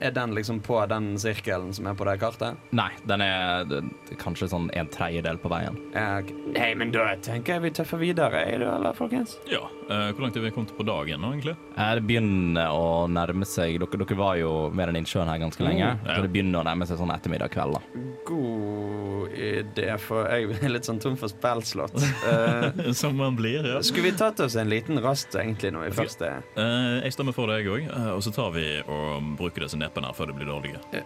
[0.02, 2.56] er den liksom på den sirkelen som er på det kartet?
[2.76, 3.82] Nei, den er det,
[4.20, 5.76] kanskje sånn en tredjedel på veien.
[5.94, 6.20] Ja.
[6.52, 9.36] Nei, men da tenker jeg vi tøffer videre, er du, eller, folkens?
[9.50, 9.62] Ja.
[9.88, 11.56] eh, hvor langt er vi kommet på dagen nå, egentlig?
[11.76, 15.62] Eh, Det begynner å nærme seg Dere, dere var jo ved den innsjøen her ganske
[15.64, 16.14] lenge, Mm, ja.
[16.16, 17.74] så det begynner å nærme seg sånn ettermiddag-kveld.
[17.78, 17.80] da.
[18.26, 21.94] God idé, for jeg er litt sånn tom for spillslott.
[22.32, 23.80] Eh, Som man blir, ja.
[23.82, 27.34] skulle vi tatt oss en liten rast, egentlig, når vi først er Eh, jeg stemmer
[27.34, 27.88] for det, jeg òg.
[28.16, 30.80] og så tar vi og bruker det disse nepene her før de blir dårlige.
[30.92, 31.02] Ja.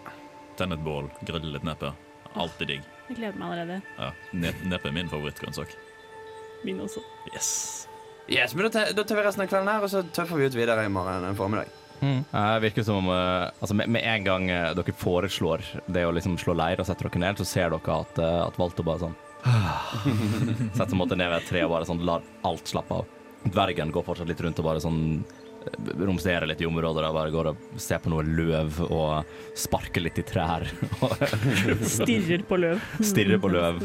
[0.57, 1.91] Tenne et bål, grille litt neppe.
[2.37, 2.85] Alltid digg.
[3.09, 3.81] Jeg gleder meg allerede.
[3.99, 5.75] Ja, ne Nepe er min favorittgrønnsak.
[6.65, 7.03] Min også.
[7.35, 7.89] Yes.
[8.29, 10.49] Yes, men da, tar- da tar vi resten av kvelden her, og så tøffer vi
[10.49, 11.71] ut videre i morgen formiddag.
[12.01, 12.25] Mm.
[12.29, 16.11] Det virker som om eh, altså med, med en gang eh, dere foreslår det å
[16.13, 19.01] liksom slå leir og sette dere ned, så ser dere at, eh, at Valto bare
[19.07, 19.15] sånn
[20.77, 23.09] Setter seg ned ved et tre og bare sånn lar alt slappe av.
[23.47, 25.01] Dvergen går fortsatt litt rundt og bare sånn
[25.67, 30.05] eh, romsterer litt i området og bare går og ser på noe løv og sparker
[30.07, 30.67] litt i trær.
[31.97, 32.83] Stirrer på løv.
[33.03, 33.83] Stirrer på løv.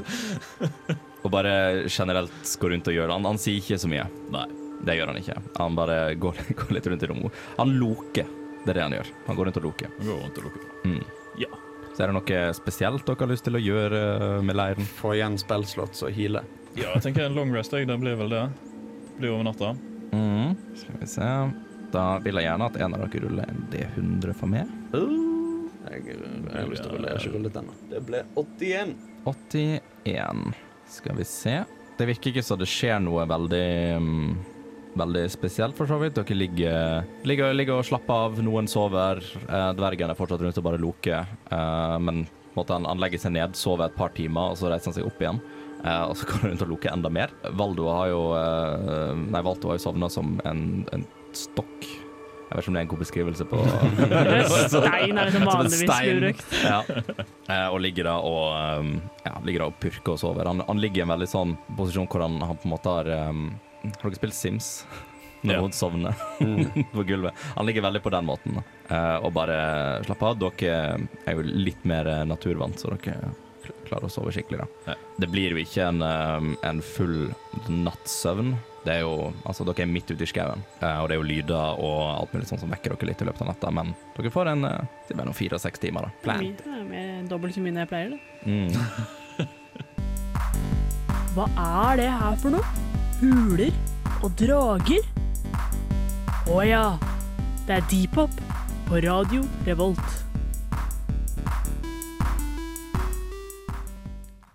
[1.22, 1.54] Og bare
[1.88, 3.18] generelt går rundt og gjør det.
[3.20, 4.08] Han, han sier ikke så mye.
[4.34, 4.48] Nei.
[4.82, 5.36] Det gjør han ikke.
[5.60, 7.42] Han bare går, går litt rundt i rommet.
[7.60, 8.30] Han loker.
[8.64, 9.12] Det er det han gjør.
[9.28, 9.94] Han går rundt og loker.
[10.02, 10.66] Gå rundt og loker.
[10.86, 11.04] Mm.
[11.42, 11.52] Ja.
[11.92, 14.02] Så er det noe spesielt dere har lyst til å gjøre
[14.46, 14.88] med leiren?
[14.98, 16.46] Få igjen spillslott og hile.
[16.78, 17.90] ja, jeg tenker en long rest, jeg.
[17.90, 18.46] Det blir vel det.
[19.20, 19.74] Blir over natta.
[20.16, 20.56] Mm.
[20.78, 21.28] Skal vi se.
[21.92, 24.70] Da vil jeg gjerne at en av dere ruller en D100 for meg.
[24.96, 27.76] Jeg, jeg har lyst til å rulle, jeg har ikke rullet ennå.
[27.92, 28.96] Det ble 81.
[29.28, 30.44] 81.
[30.92, 31.60] Skal vi se.
[31.98, 33.68] Det virker ikke så det skjer noe veldig
[34.02, 34.32] mm,
[34.92, 36.18] Veldig spesielt, for så vidt.
[36.18, 38.42] Dere ligger, ligger, ligger og slapper av.
[38.44, 39.22] Noen sover.
[39.48, 41.30] Eh, dvergen er fortsatt rundt og bare loker.
[41.48, 42.26] Eh, men
[42.58, 45.08] måtte han, han legger seg ned, sover et par timer, og så reiser han seg
[45.08, 45.40] opp igjen.
[45.86, 47.32] Eh, og så går han rundt og loker enda mer.
[47.56, 51.88] Valdo har jo eh, Nei, Valto har jo sovna som en, en stokk.
[52.52, 53.60] Jeg vet ikke om det er en god beskrivelse på
[54.74, 55.84] Stein er det som Som vanligvis
[56.20, 56.56] brukt.
[56.66, 56.80] Ja.
[57.48, 58.90] Eh, og ligger da og um,
[59.24, 60.50] ja, ligger da og purker og sover.
[60.52, 63.08] Han, han ligger i en veldig sånn posisjon hvor han, han på en måte har
[63.32, 63.46] um,
[63.86, 64.74] Har dere spilt Sims?
[65.42, 65.62] Når Ja.
[65.64, 66.20] noen sovner
[66.94, 67.34] på gulvet.
[67.56, 68.60] Han ligger veldig på den måten.
[68.92, 69.56] Eh, og bare
[70.06, 70.36] slapp av.
[70.44, 73.32] Dere er jo litt mer eh, naturvant, så dere
[73.88, 74.60] klarer å sove skikkelig.
[74.62, 74.92] da.
[74.92, 74.98] Ja.
[75.24, 77.32] Det blir jo ikke en, um, en full
[77.72, 78.54] nattsøvn.
[78.82, 81.28] Det er jo, altså Dere er midt ute i skauen, eh, og det er jo
[81.30, 84.32] lyder og alt mulig sånn som vekker dere litt i løpet av natta, men dere
[84.34, 86.08] får en eh, det er mellom fire og seks timer.
[86.26, 86.34] da.
[86.40, 88.10] Mye- Det er mer dobbelt så mye enn jeg pleier.
[88.10, 88.18] da.
[88.50, 88.72] Mm.
[91.36, 92.66] Hva er det her for noe?
[93.22, 93.72] Huler
[94.26, 95.06] og drager?
[96.52, 96.84] Å ja,
[97.68, 98.34] det er Deepop
[98.90, 100.10] på Radio Revolt.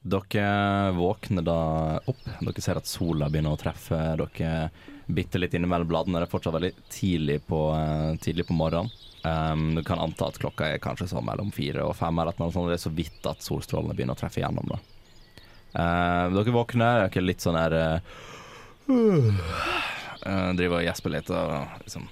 [0.07, 1.61] Dere våkner da
[2.07, 2.23] opp.
[2.41, 4.71] Dere ser at sola begynner å treffe dere
[5.07, 6.21] bitte litt innimellom bladene.
[6.21, 8.91] Det er fortsatt veldig tidlig på, eh, tidlig på morgenen.
[9.27, 12.19] Um, du kan anta at klokka er kanskje sånn mellom fire og fem.
[12.19, 12.71] Eller noe sånt.
[12.71, 14.71] Det er så vidt at solstrålene begynner å treffe gjennom.
[14.71, 14.79] Da.
[15.75, 17.99] Eh, dere våkner, dere er litt sånn her uh,
[20.57, 22.07] Driver og gjesper litt og liksom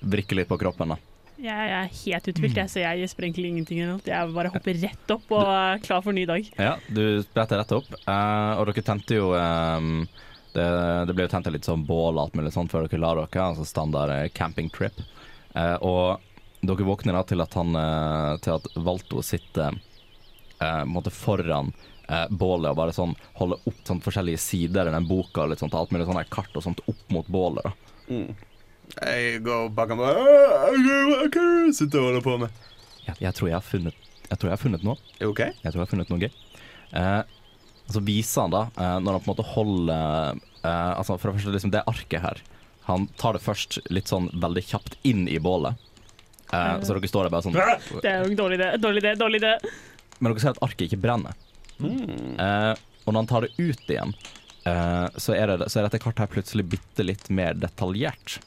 [0.00, 0.92] vrikker litt på kroppen.
[0.92, 1.07] da.
[1.38, 3.78] Jeg er helt uthvilt, jeg, så jeg gjesper egentlig ingenting.
[4.08, 6.48] Jeg bare hopper rett opp og er klar for ny dag.
[6.58, 7.90] Ja, du spretter rett opp.
[7.94, 10.00] eh, og dere tente jo ehm,
[10.56, 10.64] det,
[11.06, 13.44] det ble jo tent litt sånn bål og alt mulig sånt før dere la dere,
[13.52, 14.98] altså standard eh, camping trip.
[15.54, 16.18] Eh, og
[16.66, 21.14] dere våkner da til at han eh, Til at Valto sitter eh, på en måte
[21.14, 21.70] foran
[22.08, 25.62] eh, bålet og bare sånn holder opp sånn forskjellige sider i den boka og litt
[25.62, 27.62] sånt, alt mulig sånn kart og sånt opp mot bålet.
[27.62, 27.72] da.
[28.10, 28.34] Mm.
[28.96, 32.62] Jeg går bak ham er sitter og holder på med?
[33.06, 34.96] Jeg, jeg, tror jeg, har funnet, jeg tror jeg har funnet noe.
[35.24, 35.40] OK?
[35.40, 36.30] Jeg tror jeg har funnet noe gøy.
[36.98, 37.20] Eh,
[37.88, 41.38] så viser han da, eh, når han på en måte holder eh, Altså For det
[41.38, 42.42] første, liksom det arket her.
[42.88, 45.76] Han tar det først litt sånn veldig kjapt inn i bålet.
[46.52, 47.56] Eh, så dere står der bare sånn
[48.04, 48.72] Det er jo en dårlig idé.
[48.80, 49.54] Dårlig idé, dårlig idé.
[50.18, 51.36] Men dere ser at arket ikke brenner.
[51.78, 52.74] Eh,
[53.04, 54.14] og når han tar det ut igjen,
[54.68, 58.38] eh, så, er det, så er dette kartet her plutselig bitte litt mer detaljert.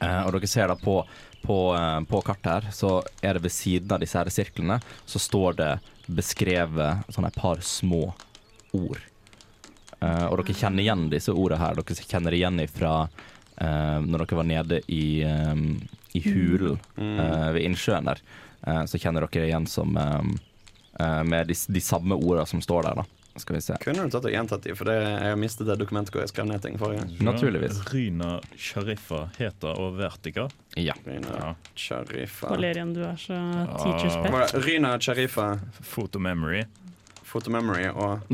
[0.00, 1.00] Eh, og dere ser da på,
[1.42, 5.22] på, eh, på kartet her, så er det ved siden av disse her sirklene, så
[5.22, 5.72] står det
[6.06, 8.08] beskrevet sånn et par små
[8.76, 9.00] ord.
[10.00, 11.78] Eh, og dere kjenner igjen disse ordene her.
[11.78, 15.78] Dere kjenner igjen ifra uh, når dere var nede i, um,
[16.16, 18.20] i hulen eh, ved innsjøen der.
[18.66, 20.34] Uh, så kjenner dere igjen som um,
[21.00, 23.25] uh, med de, de samme ordene som står der, da.
[23.38, 23.76] Skal vi se.
[23.82, 26.30] Kunne du tatt og gjentatt de, for det, jeg har mistet det dokumentet hvor jeg
[26.32, 27.10] skrev ned ting forrige gang.
[27.28, 27.80] Naturligvis.
[27.92, 30.46] Ryna, Sharifa Heta og Vertica.
[30.80, 30.94] Ja.
[31.06, 31.50] Rina Ja.
[31.74, 33.36] Sharifa Valerian, du er så
[33.82, 34.32] teacher's pet.
[34.32, 35.50] Var det Ryna Sharifa,
[35.82, 36.64] Photo Memory,
[37.26, 38.20] Photomemory og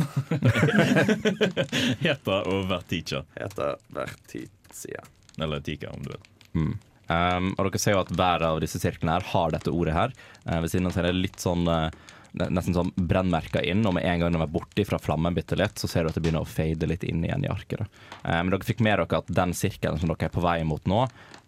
[2.05, 3.25] Heta og Vertica.
[3.35, 5.03] heter Vertizia.
[5.41, 6.21] Eller Tika, om du vil.
[6.55, 6.73] Mm.
[7.13, 10.13] Um, og dere ser jo at hver av disse sirklene her har dette ordet her.
[10.47, 11.91] Uh, ved siden av så er det litt sånn ne-
[12.33, 15.77] Nesten sånn brennmerka inn, og med en gang de er borte fra flammen bitte litt,
[15.81, 17.83] så ser du at det begynner å fade litt inn igjen i arket.
[17.83, 17.87] da.
[18.23, 20.89] Eh, men dere fikk med dere at den sirkelen som dere er på vei mot
[20.89, 21.03] nå,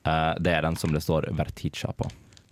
[0.05, 2.11] eh, det er den som det står Vertica på.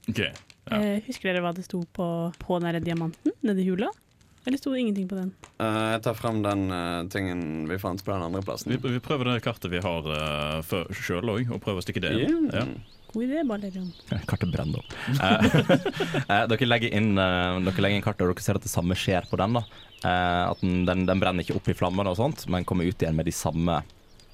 [0.09, 0.25] Ok,
[0.71, 0.79] Ja.
[0.79, 2.07] Eh, husker dere hva det sto på,
[2.38, 3.88] på den der diamanten nedi hula?
[4.45, 5.31] Eller sto det ingenting på den?
[5.61, 8.73] Uh, jeg tar frem den uh, tingen vi fant på den andre plassen.
[8.75, 12.14] Vi, vi prøver det kartet vi har uh, sjøl òg, og prøver å stikke det
[12.25, 12.49] inn.
[12.51, 12.62] Yeah.
[12.62, 13.02] Ja.
[13.12, 13.92] God idé, Valerian.
[14.29, 14.92] Kartet brenner opp.
[15.09, 15.46] Eh,
[16.29, 18.96] eh, dere, legger inn, eh, dere legger inn kartet, og dere ser at det samme
[18.96, 19.59] skjer på den.
[19.59, 19.64] da.
[20.03, 23.05] Eh, at den, den, den brenner ikke opp i flammene, og sånt, men kommer ut
[23.05, 23.83] igjen med de samme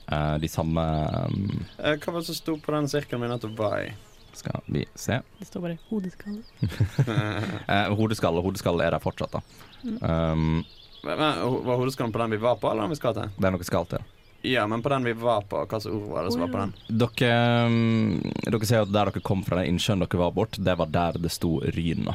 [0.07, 0.85] eh, De samme
[1.29, 3.91] um, hva var det som sto på den sirkelen vi nettopp var i?
[4.39, 5.19] Skal vi se.
[5.41, 6.45] Det står bare hodeskalle.
[6.63, 9.43] Hodeskall, hodeskalle hodeskalle er der fortsatt, da.
[9.83, 10.61] Um,
[11.03, 13.35] Men, var hodeskallen på den vi var på, eller den vi skal til?
[13.35, 14.07] det er noe skal til.
[14.43, 16.61] Ja, men på den vi var på, hva slags ord var det som var på
[16.61, 16.75] den?
[17.03, 17.31] Dere,
[17.67, 20.93] um, dere ser at der dere kom fra den innsjøen dere var bort, det var
[20.95, 22.15] der det sto Ryna.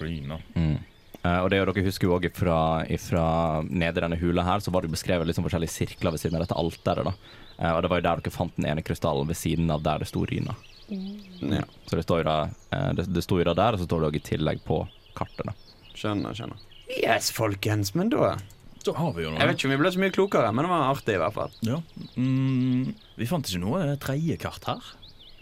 [0.00, 0.40] Ryna.
[0.56, 0.80] Mm.
[1.22, 4.74] Uh, og det er dere husker jo også fra, nede i denne hula her, så
[4.74, 7.06] var det beskrevet sånn forskjellige sirkler ved siden av dette alteret.
[7.06, 7.14] da.
[7.58, 10.02] Eh, og det var jo der dere fant den ene krystallen ved siden av der
[10.02, 10.56] det sto Ryna.
[10.90, 12.38] Ja, Så det står jo da,
[12.74, 14.80] uh, det, det sto jo da der, og så står det også i tillegg på
[15.14, 15.46] kartet.
[15.46, 15.54] da.
[15.94, 16.66] skjønner, skjønner.
[16.98, 18.34] Yes, folkens, men da
[18.82, 20.70] Så har vi jo Jeg vet ikke om vi ble så mye klokere, men det
[20.72, 21.50] var artig i hvert fall.
[21.62, 21.76] Ja.
[22.18, 24.82] Mm, vi fant ikke noe tredje kart her.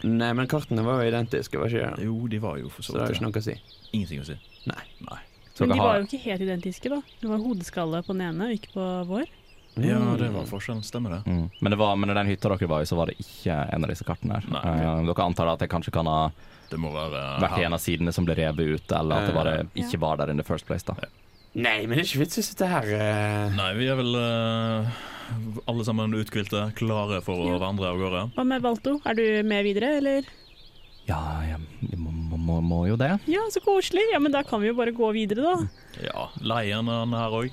[0.05, 2.05] Nei, men kartene var jo identiske, var ikke det?
[2.07, 3.55] Jo, de var jo for Så så det er vidt ikke noe å si.
[3.93, 4.37] Ingenting å si.
[4.69, 4.83] Nei.
[5.09, 5.19] Nei.
[5.61, 7.01] Men de var jo ikke helt identiske, da.
[7.21, 9.27] Det var hodeskalle på den ene, og ikke på vår.
[9.77, 10.17] Ja, Mm.
[10.19, 10.81] det var forskjellen.
[10.83, 11.19] Stemmer det.
[11.31, 11.49] mm.
[11.61, 13.83] men, det var, men i den hytta dere var i, så var det ikke en
[13.85, 14.49] av disse kartene her.
[14.51, 16.31] Nei, Eh, dere antar at det kanskje kan ha
[16.69, 19.35] Det må være vært i en av sidene som ble revet ut, eller at det
[19.35, 19.83] bare Ja.
[19.85, 20.83] ikke var der in the first place.
[20.83, 20.93] da.
[21.53, 23.47] Nei, men det er ikke vits i å sitte her uh...
[23.57, 24.91] Nei, vi er vel uh,
[25.67, 27.57] alle sammen uthvilte, klare for å Ja.
[27.59, 28.21] vandre av gårde.
[28.37, 28.93] Hva med Valto?
[29.03, 30.29] Er du med videre, eller?
[31.09, 31.59] Ja, jeg
[31.99, 33.09] må, må, må, må jo det.
[33.27, 34.05] Ja, så koselig.
[34.13, 35.99] Ja, men da kan vi jo bare gå videre, da.
[36.05, 37.51] Ja, Leien er han her òg.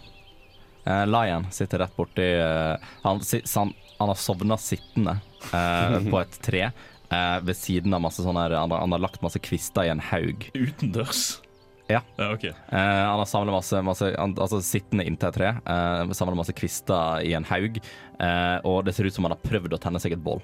[0.87, 5.17] Uh, Lion sitter rett borti uh, han, si- han, han har sovna sittende
[5.51, 6.63] eh, på et tre.
[7.11, 9.91] eh, ved siden av masse sånne her, han, har- han har lagt masse kvister i
[9.91, 10.47] en haug.
[10.55, 11.41] Utendørs.
[11.89, 12.03] Ja.
[12.19, 12.45] ja ok.
[12.45, 15.55] Eh, han har samla masse, masse han, Altså sittende inntil et tre.
[15.65, 17.79] Uh, samla masse kvister i en haug.
[18.21, 20.43] eh, og det ser ut som han har prøvd å tenne seg et bål.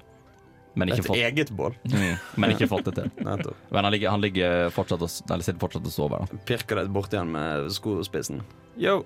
[0.75, 1.75] Men ikke, Et fått, eget bål.
[1.87, 3.11] mm, men ikke fått det til.
[3.71, 6.25] Men han ligger, han ligger fortsatt og, eller sitter fortsatt og sover.
[6.25, 6.39] da.
[6.49, 8.41] Pirker litt borti han med skospissen.
[8.75, 9.05] Yo,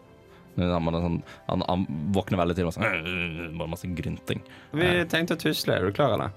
[0.57, 1.83] Han, han, sånn, han, han
[2.15, 4.41] våkner veldig til og sånn «Øh, Bare masse grynting.
[4.73, 5.75] vi tenkte å tusle.
[5.77, 6.33] Er du klar, eller?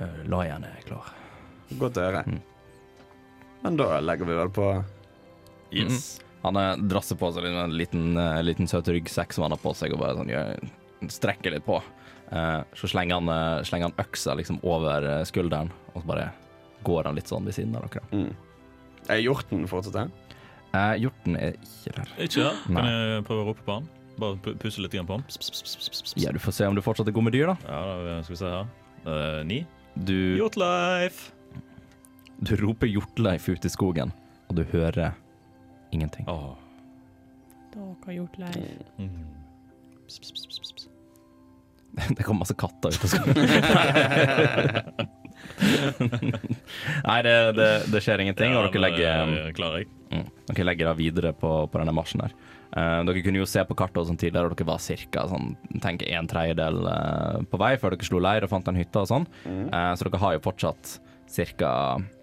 [0.00, 1.12] Uh, Lion er klar.
[1.78, 2.24] Godt å høre.
[2.26, 2.40] Mm.
[3.62, 4.70] Men da legger vi vel på
[5.70, 6.20] Yes.
[6.42, 9.74] Han eh, drasser på seg en liten, eh, liten søt ryggsekk som han har på
[9.76, 10.62] seg, og bare sånn gjør,
[11.12, 11.76] strekker litt på.
[12.30, 16.28] Uh, så slenger han, eh, slenger han øksa liksom over skulderen, og så bare
[16.86, 18.02] går han litt sånn ved siden av dere.
[18.12, 18.30] mm.
[19.10, 20.10] Er hjorten fortsatt her?
[20.70, 22.12] Uh, hjorten er ikke der.
[22.22, 22.58] Ikke der?
[22.66, 22.84] Kan Nei.
[22.92, 23.88] jeg prøve å rope på han?
[24.20, 25.24] Bare pu- pusse litt på han?
[25.26, 26.14] Pss, pss, pss, pss, pss, pss.
[26.22, 27.56] Ja, du får se om du fortsatt er god med dyr, da.
[27.66, 28.70] Ja, da skal vi se her.
[29.06, 29.66] Uh, ni.
[29.96, 31.32] Du, Yachtlife!
[32.40, 34.12] Du roper hjortleif ut i skogen,
[34.48, 35.12] og du hører
[35.92, 36.24] ingenting.
[36.28, 36.56] Åh.
[37.74, 38.84] Dere har gjort leir.
[38.98, 39.26] Mm.
[42.16, 43.34] Det kom masse katter ut av skogen.
[47.10, 49.88] Nei, det, det, det skjer ingenting, og dere legger legger Klarer jeg.
[50.14, 50.28] Mm.
[50.52, 52.32] Dere legger da videre på, på denne marsjen her.
[52.70, 55.26] Uh, dere kunne jo se på kartet og sånn tidligere, og dere var ca.
[55.34, 55.46] Sånn,
[55.82, 59.10] tenk en tredjedel uh, på vei før dere slo leir og fant den hytta og
[59.10, 59.26] sånn.
[59.44, 60.84] Uh, så dere har jo fortsatt
[61.30, 61.72] ca.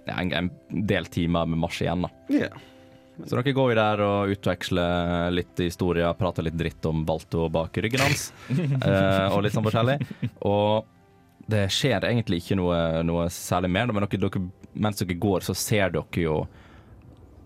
[0.07, 0.49] Ja, en, en
[0.87, 2.07] del timer med marsj igjen.
[2.07, 2.11] da.
[2.31, 2.65] Yeah.
[3.25, 7.79] Så dere går jo der og utveksler litt historier, prater litt dritt om Balto bak
[7.81, 9.97] ryggen hans, eh, og litt sånn forskjellig.
[10.45, 10.85] Og
[11.49, 14.43] det skjer egentlig ikke noe, noe særlig mer, men dere, dere,
[14.77, 16.37] mens dere går, så ser dere jo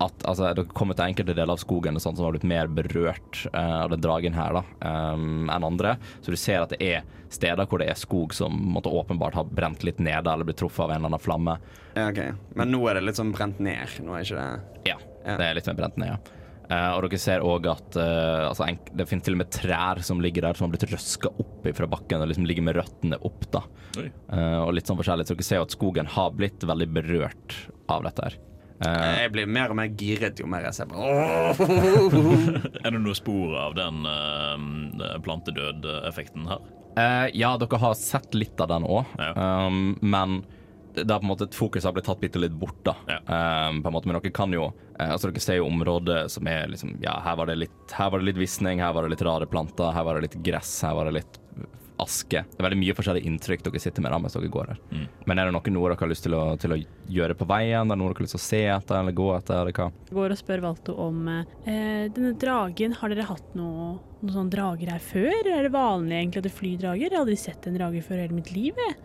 [0.01, 2.71] at altså, dere kommer til enkelte deler av skogen og sånt, som har blitt mer
[2.71, 4.63] berørt uh, av den dragen her da,
[5.13, 5.95] um, enn andre.
[6.21, 9.45] Så du ser at det er steder hvor det er skog som måtte åpenbart ha
[9.47, 11.57] brent litt nede eller blitt truffet av en eller annen flamme.
[11.95, 12.21] ja, ok.
[12.59, 14.01] Men nå er det litt sånn brent ned.
[14.03, 14.99] Nå er ikke det Ja.
[15.21, 15.35] Ja.
[15.37, 16.37] Det er litt mer brent ned, ja.
[16.71, 20.21] Uh, og dere ser òg at uh, altså, det finnes til og med trær som
[20.23, 23.43] ligger der som har blitt røska opp fra bakken og liksom ligger med røttene opp.
[23.51, 23.65] da.
[23.99, 27.57] Eh, og litt sånn forskjellig, så dere ser jo at skogen har blitt veldig berørt
[27.91, 28.37] av dette her.
[28.85, 30.97] Eh, Jeg blir mer og mer giret jo mer jeg ser på.
[32.83, 36.63] Er det noe spor av den uh, plantedød-effekten her?
[36.97, 39.31] Uh, ja, dere har sett litt av den òg, Ja.
[39.67, 40.41] um, men
[40.91, 42.81] det er på en måte et fokus har blitt tatt bitte litt bort.
[42.83, 42.97] da.
[43.07, 43.19] Ja.
[43.69, 46.67] Um, på en måte, Men dere kan jo altså Dere ser jo området som er
[46.67, 49.23] liksom Ja, her var det litt Her var det litt visning, her var det litt
[49.25, 51.39] rare planter, her var det litt gress, her var det litt
[52.01, 52.43] aske.
[52.43, 54.81] Det er veldig mye forskjellige inntrykk dere sitter med da mens dere går her.
[54.91, 55.05] Mm.
[55.29, 56.79] Men er det noe noe dere har lyst til å, til å
[57.17, 57.85] gjøre på veien?
[57.85, 59.61] Er det noe dere har lyst til å se etter eller gå etter?
[59.61, 59.89] eller hva?
[60.09, 62.97] Jeg går og spør Valto om eh, denne dragen.
[62.99, 65.39] Har dere hatt noe, noen sånne drager her før?
[65.45, 67.07] Er det vanlig egentlig at det flyr drager?
[67.07, 68.85] Jeg har aldri sett en drage før i hele mitt liv.
[68.87, 68.99] jeg.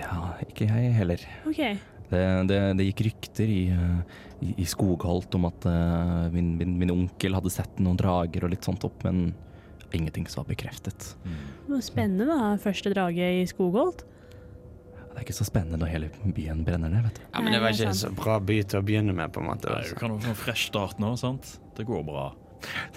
[0.00, 1.22] Ja, ikke jeg heller.
[1.46, 1.78] Okay.
[2.10, 6.76] Det, det, det gikk rykter i, eh, i, i Skogholt om at uh, min, min,
[6.78, 9.32] min onkel hadde sett noen drager og litt sånt opp, men
[9.94, 11.16] ingenting som var bekreftet.
[11.24, 11.80] Mm.
[11.82, 12.56] Spennende, da.
[12.62, 14.04] Første drage i Skogholt.
[15.16, 17.22] Det er ikke så spennende når hele byen brenner ned, vet du.
[17.32, 19.46] Ja, men det var ikke er så bra by til å begynne med, på en
[19.48, 19.70] måte.
[19.70, 19.96] Nei, du Altså.
[20.02, 21.54] kan jo få en fresh start nå, sant?
[21.78, 22.26] Det går bra.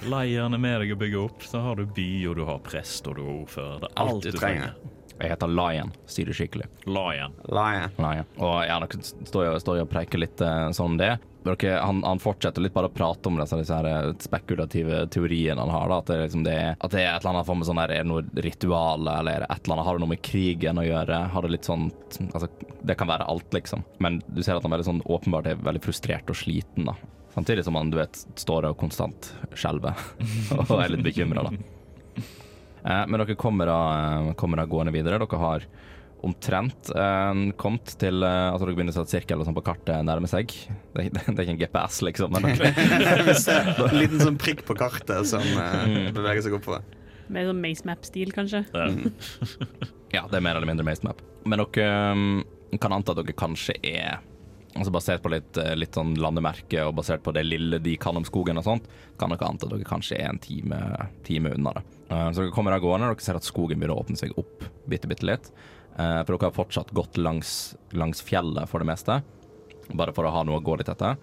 [0.10, 1.44] Leiren er med deg å bygge opp.
[1.48, 3.80] Så har du by, og du har prest, og du har ordfører.
[3.86, 4.76] Det er Alt du trenger.
[5.20, 6.68] Jeg heter Lion, sier det skikkelig.
[6.88, 7.34] Lion.
[7.52, 7.96] Lion.
[8.00, 8.28] Lion.
[8.40, 11.10] Og ja, dere står jo, står og preker litt eh, sånn om det.
[11.46, 15.72] Han, han fortsetter litt bare å prate om disse, disse her eh, spekulative teoriene han
[15.72, 15.88] har.
[15.90, 17.94] Da, at, det, liksom det, er- at det er et eller annet form sånn der,
[17.96, 20.86] er det noe ritual, eller er et eller annet, har det noe med krigen å
[20.86, 21.22] gjøre?
[21.34, 21.88] Har det litt sånn
[22.34, 22.50] altså,
[22.84, 23.86] Det kan være alt, liksom.
[24.04, 26.90] Men du ser at han veldig sånn, åpenbart er veldig frustrert og sliten.
[26.92, 26.98] da.
[27.34, 29.96] Samtidig som han du vet, står og konstant skjelver
[30.60, 31.48] og er litt bekymra.
[32.84, 33.80] Eh, men dere kommer da,
[34.28, 35.20] eh, kommer da gående videre.
[35.24, 35.66] Dere har
[36.26, 39.64] omtrent eh, kommet til eh, Altså dere begynner å se at sirkel og sånn på
[39.66, 40.52] kartet nærmer seg.
[40.96, 42.34] Det, det, det er ikke en GPS, liksom.
[42.36, 46.10] Men en liten sånn prikk på kartet som eh, Mm.
[46.16, 46.84] beveger seg oppover.
[47.32, 48.64] Mer sånn Mace Map-stil, kanskje.
[48.74, 48.88] Ja.
[50.18, 51.22] ja, det er mer eller mindre MaceMap.
[51.46, 54.20] Men dere mm, kan anta at dere kanskje er
[54.78, 58.16] Altså Basert på litt, eh, litt sånn landemerke og basert på det lille de kan
[58.16, 58.86] om skogen og sånt,
[59.20, 60.78] kan dere anta at dere kanskje er en time,
[61.26, 61.82] time unna det.
[62.14, 64.36] Eh, Så dere kommer av gårde, og dere ser at skogen begynner å åpne seg
[64.38, 65.50] opp bitte, bitte litt.
[66.00, 69.20] Eh, For dere har fortsatt gått langs, langs fjellet for det meste,
[69.92, 71.18] bare for å ha noe å gå litt etter.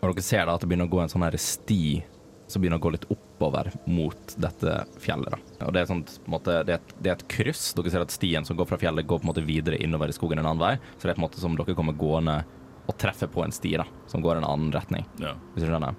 [0.00, 2.02] Og dere ser da at det begynner å gå en sånn her sti
[2.46, 5.32] som begynner å gå litt oppover mot dette fjellet.
[5.32, 5.66] da.
[5.66, 7.70] Og Det er, sånt, på måte, det er, et, det er et kryss.
[7.74, 10.16] Dere ser at stien som går fra fjellet, går på en måte videre innover i
[10.16, 10.74] skogen en annen vei.
[10.98, 12.42] Så det er på en måte som dere kommer gående
[12.86, 15.06] og treffer på en sti da, som går en annen retning.
[15.22, 15.32] Ja.
[15.54, 15.96] Hvis du skjønner?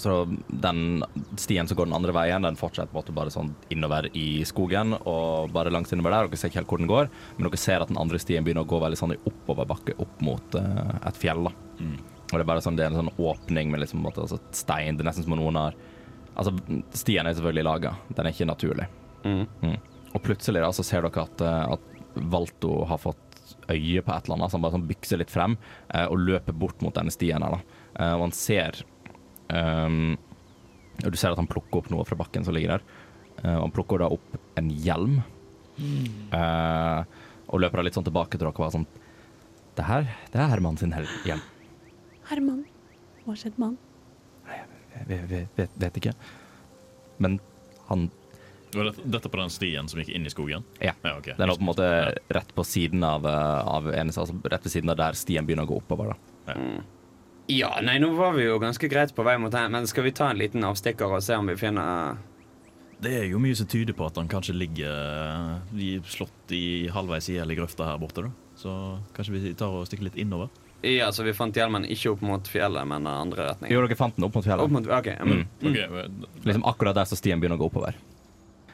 [0.00, 0.16] Så
[0.48, 1.04] den
[1.40, 5.72] stien som går den andre veien, den fortsetter bare sånn innover i skogen og bare
[5.74, 6.28] langt innover der.
[6.28, 8.66] Dere ser ikke helt hvor den går, men dere ser at den andre stien begynner
[8.66, 11.46] å gå veldig sånn i oppoverbakke opp mot uh, et fjell.
[11.48, 11.54] da.
[11.80, 11.96] Mm.
[12.24, 14.96] Og det er bare sånn, det er en sånn åpning med liksom, måte, altså, stein.
[14.96, 15.82] Det er nesten som om noen har
[16.34, 16.50] Altså,
[16.98, 18.88] stien er selvfølgelig laga, den er ikke naturlig.
[19.22, 19.44] Mm.
[19.62, 19.76] Mm.
[20.14, 23.20] Og plutselig da, så ser dere at, eh, at Valto har fått
[23.70, 25.56] øye på et eller annet, så han bare sånn bykser litt frem
[25.94, 27.54] eh, og løper bort mot denne stien her.
[27.54, 27.78] da.
[27.94, 28.82] Eh, og han ser
[29.48, 30.16] ehm,
[31.04, 32.82] og Du ser at han plukker opp noe fra bakken som ligger der.
[33.42, 35.22] Uh, han plukker da opp en hjelm.
[35.74, 37.04] Eh,
[37.50, 38.86] og løper da litt sånn tilbake til dere og bare sånn
[39.74, 41.42] Det her det er Herman sin hel- hjelm.
[42.30, 42.60] Herman,
[43.24, 43.78] hva har skjedd med han?
[44.94, 46.12] Jeg vet, vet, vet ikke.
[47.18, 47.40] Men
[47.88, 48.06] han
[48.74, 50.64] Var dette, dette på den stien som gikk inn i skogen?
[50.78, 50.94] Ja.
[51.02, 51.34] ja okay.
[51.38, 51.88] Den er på en måte
[52.38, 55.74] rett på siden av, eh, av altså rett ved siden av der stien begynner å
[55.74, 56.14] gå oppover.
[56.14, 56.54] da.
[56.54, 56.82] Ja,
[57.84, 60.30] nei, nå var vi jo ganske greit på vei mot her, men skal vi ta
[60.32, 62.16] en liten avstikker og se om vi finner
[63.04, 66.88] Det er jo mye som tyder på at han kanskje ligger eh, i, slått i
[66.94, 68.24] halvveis i hjel i grøfta her borte.
[68.24, 68.32] da.
[68.56, 68.72] Så
[69.16, 70.48] kanskje vi tar og stikker litt innover?
[70.84, 73.72] Ja, så vi fant hjelmen ikke opp mot fjellet, men andre retningen.
[73.72, 74.64] Jo, dere fant den opp mot fjellet.
[74.64, 75.44] Opp mot, ok, mm.
[75.60, 76.08] Ok, Okay.
[76.44, 77.96] Liksom akkurat der så stien begynner å gå oppover.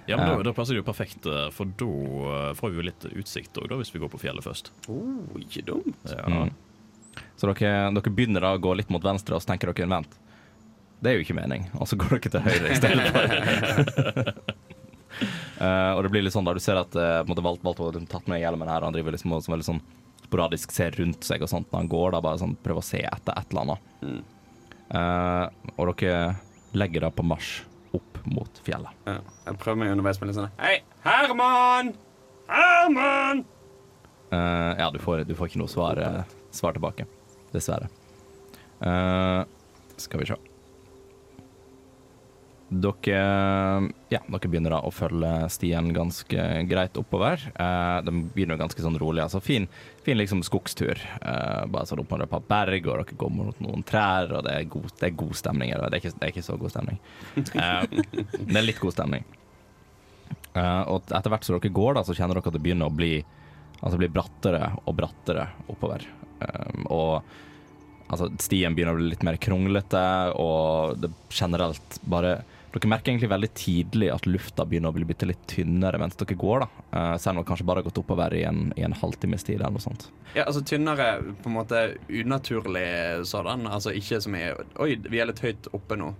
[0.08, 1.90] Ja, men da, da passer det jo perfekt, eh, for da
[2.30, 4.72] eh, får vi jo litt utsikt òg, hvis vi går på fjellet først.
[4.90, 5.94] Oh, ikke dumt.
[6.10, 6.26] Ja.
[6.26, 6.50] Mm.
[7.36, 10.18] Så dere, dere begynner da å gå litt mot venstre, og så tenker dere vent.
[11.00, 11.68] Det er jo ikke mening.
[11.80, 13.06] Og så går dere til høyre i stedet.
[15.60, 17.64] uh, og det blir litt sånn da du ser at uh, Valt en måte valgt,
[17.64, 19.82] valgt å ha tatt med hjelmen her, han driver liksom og som veldig sånn
[20.30, 23.00] sporadisk ser rundt seg og sånt når han går, da bare sånn prøver å se
[23.02, 23.88] etter et eller annet.
[24.04, 24.20] Mm.
[24.90, 26.34] Eh, og dere
[26.78, 27.64] legger da på marsj
[27.98, 28.94] opp mot fjellet.
[29.08, 29.18] Ja,
[29.48, 31.94] jeg prøver meg underveis med litt sånn Hei, Herman!
[32.50, 33.42] Herman!
[34.30, 37.08] Uh, ja, du får, du får ikke noe svar, eh, svar tilbake.
[37.54, 37.90] Dessverre.
[38.80, 39.42] Uh,
[40.00, 40.38] skal vi se.
[42.70, 47.42] Dere, ja, dere begynner da å følge stien ganske greit oppover.
[47.50, 49.24] Eh, den begynner ganske sånn rolig.
[49.24, 49.66] altså Fin,
[50.06, 51.00] fin liksom skogstur.
[51.18, 54.54] Eh, bare sånn oppover et par berg, og dere går mot noen trær, og det
[54.54, 55.74] er god, det er god stemning.
[55.74, 57.02] Eller det er, ikke, det er ikke så god stemning.
[57.34, 57.82] Eh,
[58.38, 59.26] det er litt god stemning.
[60.54, 63.16] Og etter hvert som dere går, da, så kjenner dere at det begynner å bli,
[63.80, 66.06] altså, bli brattere og brattere oppover.
[66.40, 67.22] Eh, og
[68.08, 70.06] altså, stien begynner å bli litt mer kronglete,
[70.40, 75.26] og det generelt bare Dere merker egentlig veldig tidlig at lufta begynner å bli bitte
[75.26, 76.62] litt tynnere mens dere går.
[76.62, 76.84] da.
[76.92, 79.56] Uh, selv om det kanskje bare har gått oppover i en, i en halvtimes tid
[79.56, 80.06] eller noe sånt.
[80.36, 81.08] Ja, altså tynnere
[81.42, 83.66] på en måte unaturlig sådan.
[83.66, 86.12] Altså ikke som er Oi, vi er litt høyt oppe nå.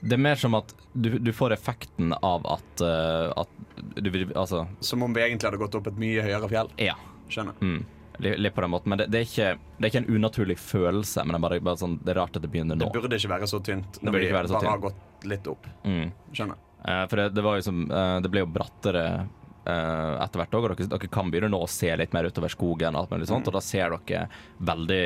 [0.00, 3.52] Det er mer som at du, du får effekten av at, uh, at
[4.00, 6.72] du Altså, Som om vi egentlig hadde gått opp et mye høyere fjell.
[6.80, 6.96] ja.
[7.28, 7.60] Skjønner.
[7.60, 7.82] Mm.
[8.18, 8.90] Litt på den måten.
[8.90, 9.48] Men det, det, er ikke,
[9.78, 12.38] det er ikke en unaturlig følelse, men det er bare, bare sånn, det er rart
[12.38, 12.88] at det begynner nå.
[12.88, 14.66] Det burde ikke være så tynt Det når vi bare tynt.
[14.66, 15.68] har gått litt opp.
[15.86, 16.08] Mm.
[16.34, 16.64] Skjønner.
[16.84, 20.58] Eh, for det, det var jo som eh, Det ble jo brattere eh, etter hvert
[20.58, 23.14] òg, og dere, dere kan begynne nå å se litt mer utover skogen, og alt
[23.14, 24.26] mulig sånt, og da ser dere
[24.58, 25.02] veldig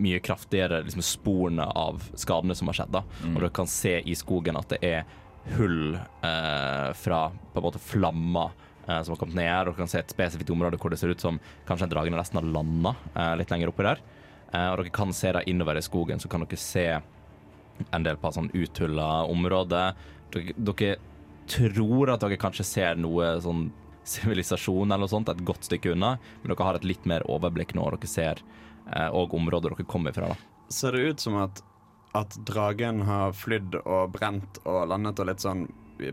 [0.00, 2.92] mye kraftigere liksom, sporene av skadene som har skjedd.
[2.94, 5.04] da Og dere kan se i skogen at det er
[5.56, 8.52] hull eh, fra på en måte flammer
[9.04, 9.68] som har kommet ned her.
[9.68, 12.14] Og dere kan se et spesifikt område hvor det ser ut som kanskje en drage
[12.14, 14.02] nesten har landa eh, litt lenger oppi der.
[14.52, 16.86] Eh, og dere kan se da innover i skogen, så kan dere se
[17.90, 19.94] en del på sånn uthulla områder.
[20.34, 20.96] Dere, dere
[21.50, 23.68] tror at dere kanskje ser noe sånn
[24.10, 27.74] sivilisasjon eller noe sånt et godt stykke unna, men dere har et litt mer overblikk
[27.76, 28.42] nå, og dere ser
[28.94, 30.32] eh, og områder dere kommer fra.
[30.32, 30.38] da.
[30.70, 31.62] Ser det ut som at,
[32.16, 35.68] at dragen har flydd og brent og landet og litt sånn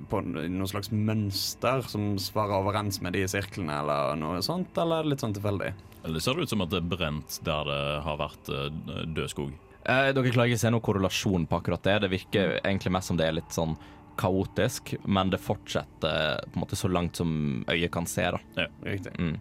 [0.10, 5.08] på noe slags mønster som svarer overens med de sirklene, eller noe sånt, eller er
[5.08, 5.72] det litt sånn tilfeldig?
[6.08, 8.70] Eller ser det ut som at det er brent der det har vært eh,
[9.18, 9.54] død skog?
[9.88, 12.00] Eh, dere klarer ikke å se noen korrelasjon på akkurat det.
[12.04, 13.76] Det virker egentlig mest som det er litt sånn
[14.18, 18.26] kaotisk, men det fortsetter på en måte så langt som øyet kan se.
[18.34, 18.42] da.
[18.58, 19.14] Ja, Riktig.
[19.20, 19.36] Mm.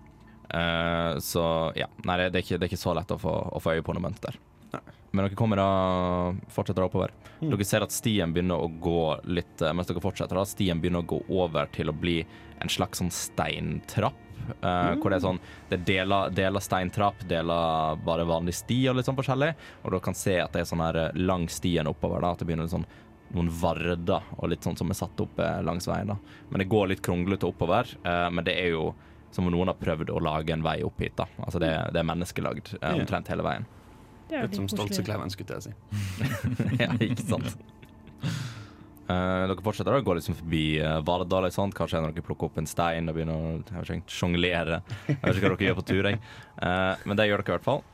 [0.47, 1.47] Eh, så
[1.79, 3.87] ja, nei, det er, ikke, det er ikke så lett å få, å få øye
[3.87, 4.39] på noe mønster.
[5.13, 7.13] Men dere kommer da fortsetter oppover.
[7.41, 7.51] Mm.
[7.53, 11.05] Dere ser at stien begynner å gå litt eh, Mens dere fortsetter, da, stien begynner
[11.05, 12.19] å gå over til å bli
[12.61, 14.17] en slags sånn steintrapp.
[14.63, 15.41] eh, Hvor det er sånn
[15.71, 19.53] Det er deler, deler steintrapp, deler bare vanlig sti og litt sånn forskjellig.
[19.85, 22.21] Og dere kan se at det er sånn her eh, lang stien oppover.
[22.25, 22.87] da At det begynner sånn
[23.35, 26.13] noen varder og litt sånn som er satt opp eh, langs veien.
[26.13, 26.17] da
[26.51, 27.87] Men det går litt kronglete oppover.
[28.05, 28.95] eh, Men det er jo
[29.35, 31.17] som om noen har prøvd å lage en vei opp hit.
[31.19, 33.67] da Altså det, det er menneskelagd eh, omtrent hele veien.
[34.27, 34.91] Det er Litt som stolt.
[34.91, 35.73] Stoltsekleven, skulle jeg si.
[36.83, 37.57] ja, ikke sant.
[39.07, 41.77] Uh, dere fortsetter da, går liksom forbi uh, Vardal, sånt.
[41.79, 44.81] kanskje når dere plukker opp en stein og begynner å sjonglere.
[45.07, 46.19] Jeg vet ikke hva dere gjør på tur, jeg.
[46.59, 47.85] Uh, men det gjør dere i hvert fall.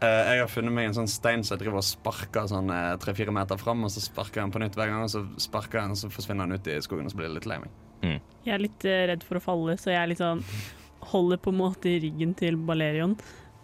[0.00, 3.34] Uh, jeg har funnet meg en sånn stein som jeg driver og sparker sånn tre-fire
[3.36, 5.86] meter fram, og så sparker jeg den på nytt hver gang, og så sparker jeg
[5.86, 7.78] den, og så forsvinner den ut i skogen, og så blir jeg litt lei meg.
[8.48, 10.42] Jeg er litt redd for å falle, så jeg liksom
[11.12, 13.14] holder på en måte i ryggen til Balerion.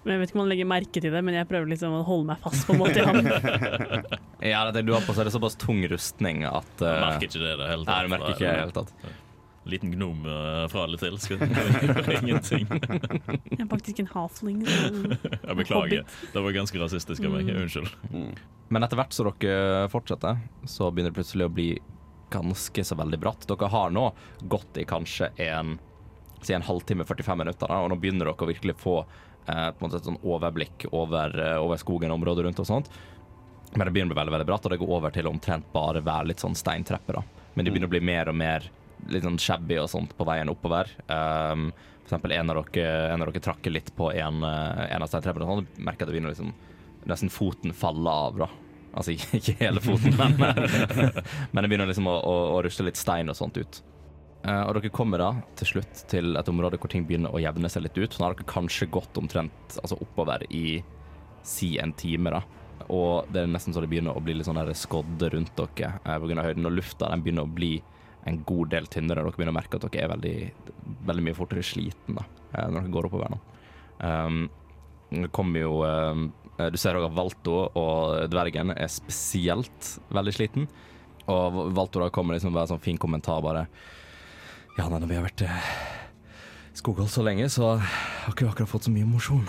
[0.07, 2.03] Men Jeg vet ikke om han legger merke til det, men jeg prøver liksom å
[2.07, 3.23] holde meg fast på en måte i ham.
[4.47, 7.27] Ja, det du har på, seg er det såpass tung rustning at Jeg eh, merker
[7.27, 8.93] ikke det i det hele Nei, du merker ikke i det hele tatt.
[9.67, 11.41] Liten gnom uh, fra eller til skal
[12.21, 12.69] ingenting.
[12.71, 14.61] Jeg er faktisk en halfling.
[15.49, 16.05] Jeg beklager.
[16.31, 17.51] Det var ganske rasistisk av meg.
[17.51, 17.91] Unnskyld.
[18.13, 18.31] Mm.
[18.71, 20.39] Men etter hvert som dere fortsetter,
[20.71, 21.69] så begynner det plutselig å bli
[22.31, 23.49] ganske så veldig bratt.
[23.51, 24.07] Dere har nå
[24.47, 25.81] gått i kanskje en,
[26.47, 29.79] si en halvtime, 45 minutter, da, og nå begynner dere å virkelig få eh, på
[29.79, 32.91] en måte et sånn overblikk over, eh, over skogen og området rundt og sånt.
[33.75, 35.69] Men det begynner å bli veldig, veldig bratt, og det går over til å omtrent
[35.75, 37.21] bare være litt sånn steintrepper.
[37.21, 37.47] da.
[37.55, 38.71] Men de begynner å bli mer og mer
[39.13, 40.89] litt sånn shabby og sånt på veien oppover.
[41.13, 41.69] Um,
[42.07, 45.11] for eksempel en av dere, en av dere trakker litt på en, eh, en av
[45.11, 46.53] steintreppene, og sånn, merker at det begynner liksom
[47.11, 48.39] nesten foten falle av.
[48.39, 48.49] da.
[48.97, 50.39] Altså ikke hele foten, men,
[51.53, 53.83] men det begynner liksom å, å, å rusle litt stein og sånt ut.
[54.47, 57.71] Eh, og dere kommer da til slutt til et område hvor ting begynner å jevne
[57.73, 58.15] seg litt ut.
[58.19, 60.79] Nå har dere kanskje gått omtrent altså oppover i
[61.47, 62.43] si en time, da.
[62.93, 66.15] Og det er nesten så det begynner å bli litt sånn skodde rundt dere eh,
[66.15, 66.69] av høyden.
[66.69, 67.75] Og lufta den begynner å bli
[68.27, 69.25] en god del tynnere.
[69.25, 70.37] Dere begynner å merke at dere er veldig,
[71.11, 73.43] veldig mye fortere sliten da, eh, når dere går oppover nå.
[73.97, 74.43] Um,
[75.09, 76.27] det kommer jo um,
[76.59, 80.67] Du ser også at Valto og dvergen er spesielt veldig sliten.
[81.33, 83.67] Og Valto da kommer liksom med en sånn fin kommentar bare
[84.77, 85.69] Ja, nei, når vi har vært eh,
[86.77, 89.47] skoghold så lenge, så har ikke vi akkurat fått så mye mosjon.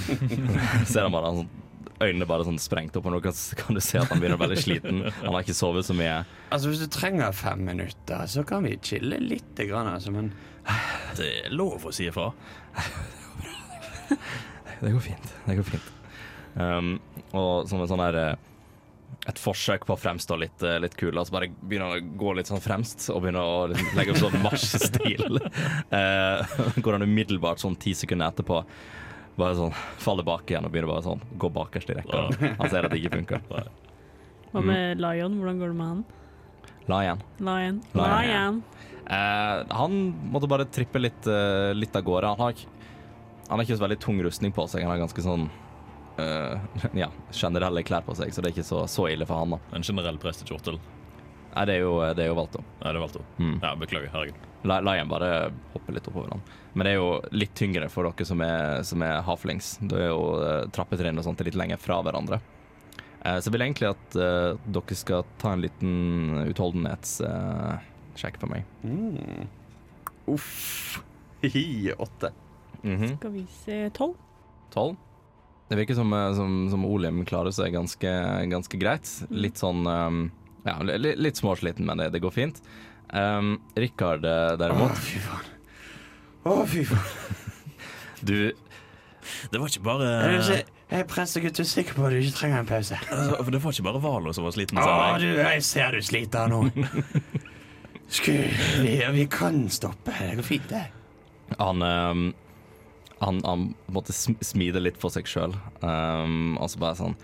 [0.90, 1.54] ser han bare han sånn
[1.96, 4.40] Øynene bare sånn sprengt opp, og nå kan, kan du se at han begynner å
[4.42, 4.98] være veldig sliten.
[5.22, 6.18] Han har ikke sovet så mye.
[6.52, 10.28] Altså, hvis du trenger fem minutter, så kan vi chille litt, grann, altså, men
[11.16, 12.26] Det er lov å si ifra.
[14.82, 15.32] Det går fint.
[15.46, 15.88] Det går fint.
[16.60, 16.98] Um,
[17.32, 18.52] og som en sånn her eh,
[19.26, 21.16] et forsøk på å fremstå litt, eh, litt kul.
[21.18, 24.44] Altså bare begynner å gå litt sånn fremst og begynner å liksom legge opp sånn
[24.44, 25.40] marsjestil.
[25.96, 28.58] Eh, går han umiddelbart sånn ti sekunder etterpå
[29.36, 32.22] bare sånn faller bak igjen og begynner bare sånn gå bakerst i rekka.
[32.58, 33.42] Han ser at det ikke funker.
[34.52, 35.36] Hva med Lion?
[35.40, 36.04] Hvordan går det med han?
[36.86, 37.22] Lion.
[37.42, 37.80] Lion.
[37.94, 38.14] Lion.
[38.14, 38.60] Lion.
[39.06, 40.00] Eh, han
[40.32, 42.32] måtte bare trippe litt, eh, litt av gårde.
[42.32, 42.90] Han har, ikke,
[43.48, 44.82] han har ikke så veldig tung rustning på seg.
[44.86, 45.48] Han har ganske sånn
[46.18, 46.56] eh,
[47.02, 49.50] ja, generelle klær på seg, så det er ikke så, så ille for han.
[49.56, 49.58] da.
[49.76, 50.78] En generell prestekjortel.
[51.56, 52.62] Nei, det er jo, det er jo valgt, da.
[52.82, 53.56] Nei, det er valgt Mm.
[53.62, 54.10] Ja, beklager.
[54.12, 54.34] Herregud.
[54.66, 55.28] La, la igjen bare
[55.72, 56.40] hoppe litt oppover den.
[56.74, 59.78] Men det er jo litt tyngre for dere som er, som er halflings.
[59.80, 62.38] Det er jo uh, trappetrinn og sånt litt lenger fra hverandre.
[63.22, 64.08] Uh, så jeg vil egentlig at
[64.66, 65.92] dere skal ta en liten
[66.50, 68.62] utholdenhetssjekk for meg.
[68.84, 69.46] Mm.
[70.34, 71.00] Uff.
[71.46, 72.32] Hi, åtte.
[72.82, 73.16] Mhm.
[73.16, 74.14] Skal vi se Tolv?
[74.74, 74.96] Tolv.
[75.68, 78.12] Det virker som, eh, som, som Olim klarer seg ganske,
[78.52, 79.10] ganske greit.
[79.30, 80.20] Litt sånn um,
[80.66, 82.62] Ja, litt, litt småsliten, men det, det går fint.
[83.10, 84.24] Um, Rikard,
[84.58, 85.50] derimot Å, fy faen.
[86.46, 87.52] Å, fy faen.
[88.26, 88.38] Du
[89.50, 90.08] Det var ikke bare
[90.40, 92.98] Jeg jeg er prestegutt, du er sikker på at du ikke trenger en pause?
[93.10, 94.78] For Det var ikke bare Valo som var sliten.
[94.78, 96.60] Å, du, jeg ser du sliter nå.
[98.16, 98.52] Skulle,
[98.84, 100.14] vi, vi kan stoppe.
[100.14, 100.84] Det går fint, det.
[101.58, 102.28] Han, um,
[103.20, 105.54] han, han måtte sm- smide litt for seg sjøl.
[105.80, 107.14] Um, og så bare sånn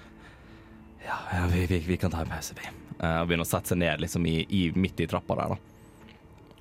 [1.04, 2.64] Ja, ja vi, vi, vi kan ta en pause, vi.
[3.02, 5.60] Uh, og begynne å sette seg ned liksom i, i, midt i trappa der, da.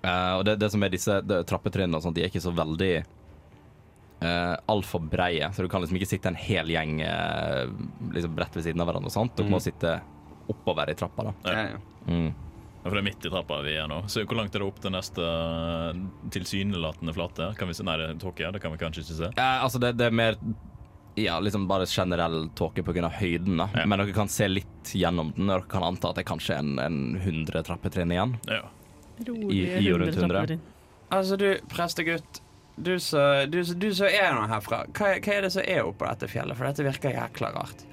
[0.02, 2.94] Uh, og det, det som er disse trappetrinnene og sånt, de er ikke så veldig
[4.26, 7.70] uh, altfor breie, så du kan liksom ikke sitte en hel gjeng uh,
[8.16, 9.12] liksom bredt ved siden av hverandre.
[9.14, 9.36] og sånt.
[9.38, 9.66] Du må Mm.
[9.70, 10.00] sitte
[10.50, 11.24] oppover i trappa.
[11.30, 11.34] da.
[11.46, 11.78] Ja, ja.
[12.10, 12.32] Mm.
[12.82, 14.00] Ja, For det er midt i trappa vi er nå.
[14.10, 15.94] Så hvor langt er det opp til neste uh,
[16.34, 17.52] tilsynelatende flate?
[17.60, 17.86] Kan vi se?
[17.86, 18.52] Nei, det er tåke.
[18.56, 19.30] Det kan vi kanskje ikke se.
[19.38, 20.38] Eh, altså det, det er mer
[21.20, 23.10] ja, liksom bare generell tåke pga.
[23.20, 23.58] høyden.
[23.60, 23.86] da Ja.
[23.86, 26.58] Men dere kan se litt gjennom den, og dere kan anta at det er kanskje
[26.58, 28.38] en, en 100 trappetrinn igjen.
[28.48, 28.64] Ja.
[29.28, 30.30] Rolig, I- i og rundt 100.
[30.32, 30.62] trappetrinn.
[31.12, 32.42] Altså, du, prestegutt.
[32.82, 36.08] Du som du, du som er nå herfra, hva, hva er det som er oppå
[36.08, 36.58] dette fjellet?
[36.58, 37.84] For dette virker jækla rart.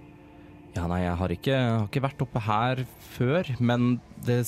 [0.77, 2.85] Ja, nei, jeg har ikke, har ikke vært oppe her
[3.17, 4.39] før, men det,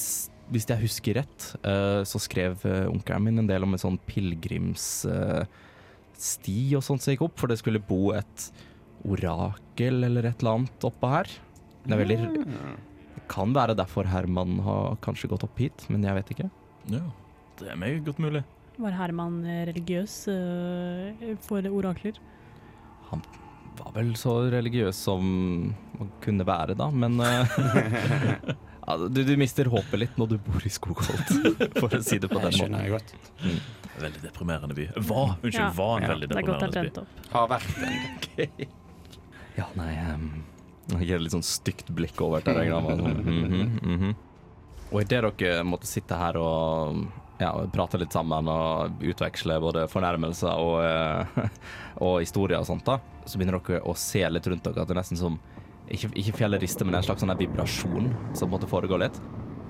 [0.50, 3.98] hvis jeg husker rett, eh, så skrev uh, onkelen min en del om en sånn
[4.08, 4.98] pilegrimssti
[6.76, 8.50] og sånt som gikk opp, for det skulle bo et
[9.06, 11.26] orakel eller et eller annet oppå her.
[11.86, 12.18] Det er veldig.
[12.34, 16.48] Det kan være derfor Herman har kanskje gått opp hit, men jeg vet ikke.
[16.92, 17.06] ja.
[17.60, 18.40] Det er meget godt mulig.
[18.80, 22.16] Var Herman eh, religiøs eh, for orakler?
[23.10, 23.20] Han
[23.76, 25.26] Var vel så religiøs som
[25.98, 27.58] man kunne være, da, men eh,
[28.90, 31.32] ja, du, du mister håpet litt når du bor i Skogholt,
[31.80, 32.76] for å si det på den måten.
[32.80, 33.14] jeg godt.
[34.00, 34.88] Veldig deprimerende by.
[34.96, 35.70] Var, unnskyld, Ja.
[35.76, 37.30] var en Ja, veldig Det er godt det er deprimerende by.
[37.34, 38.76] Har vært en
[39.60, 40.28] Ja, nei um,
[40.94, 42.70] Jeg gir et litt sånn stygt blikk over til deg.
[42.72, 44.14] Mm -hmm, mm mhm.
[44.90, 47.06] Og idet dere måtte sitte her og
[47.38, 51.48] ja, prate litt sammen og utveksle både fornærmelser og, eh,
[52.06, 54.96] og historier og sånt, da, så begynner dere å se litt rundt dere at det
[54.96, 55.38] er nesten som
[55.90, 59.18] ikke, ikke fjellet rister, men en slags sånn vibrasjon som måtte foregå litt.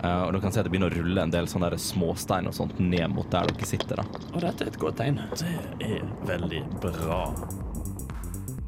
[0.01, 2.49] Uh, og dere kan se at det begynner å rulle en del sånne der småstein
[2.49, 4.01] og sånt ned mot der dere sitter.
[4.01, 4.23] da.
[4.33, 5.21] Og dette er et godt tegn.
[5.37, 5.51] Det
[5.85, 7.25] er veldig bra.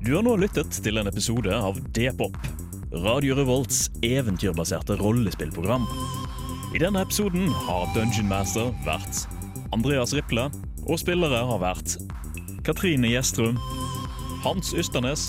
[0.03, 2.37] Du har nå lyttet til en episode av D-pop,
[3.05, 5.87] Radio Revolts eventyrbaserte rollespillprogram.
[6.77, 9.25] I denne episoden har Dungeon Master vært
[9.73, 10.51] Andreas Riple,
[10.85, 11.97] og spillere har vært
[12.67, 13.57] Katrine Gjestrum,
[14.43, 15.29] Hans Ysternes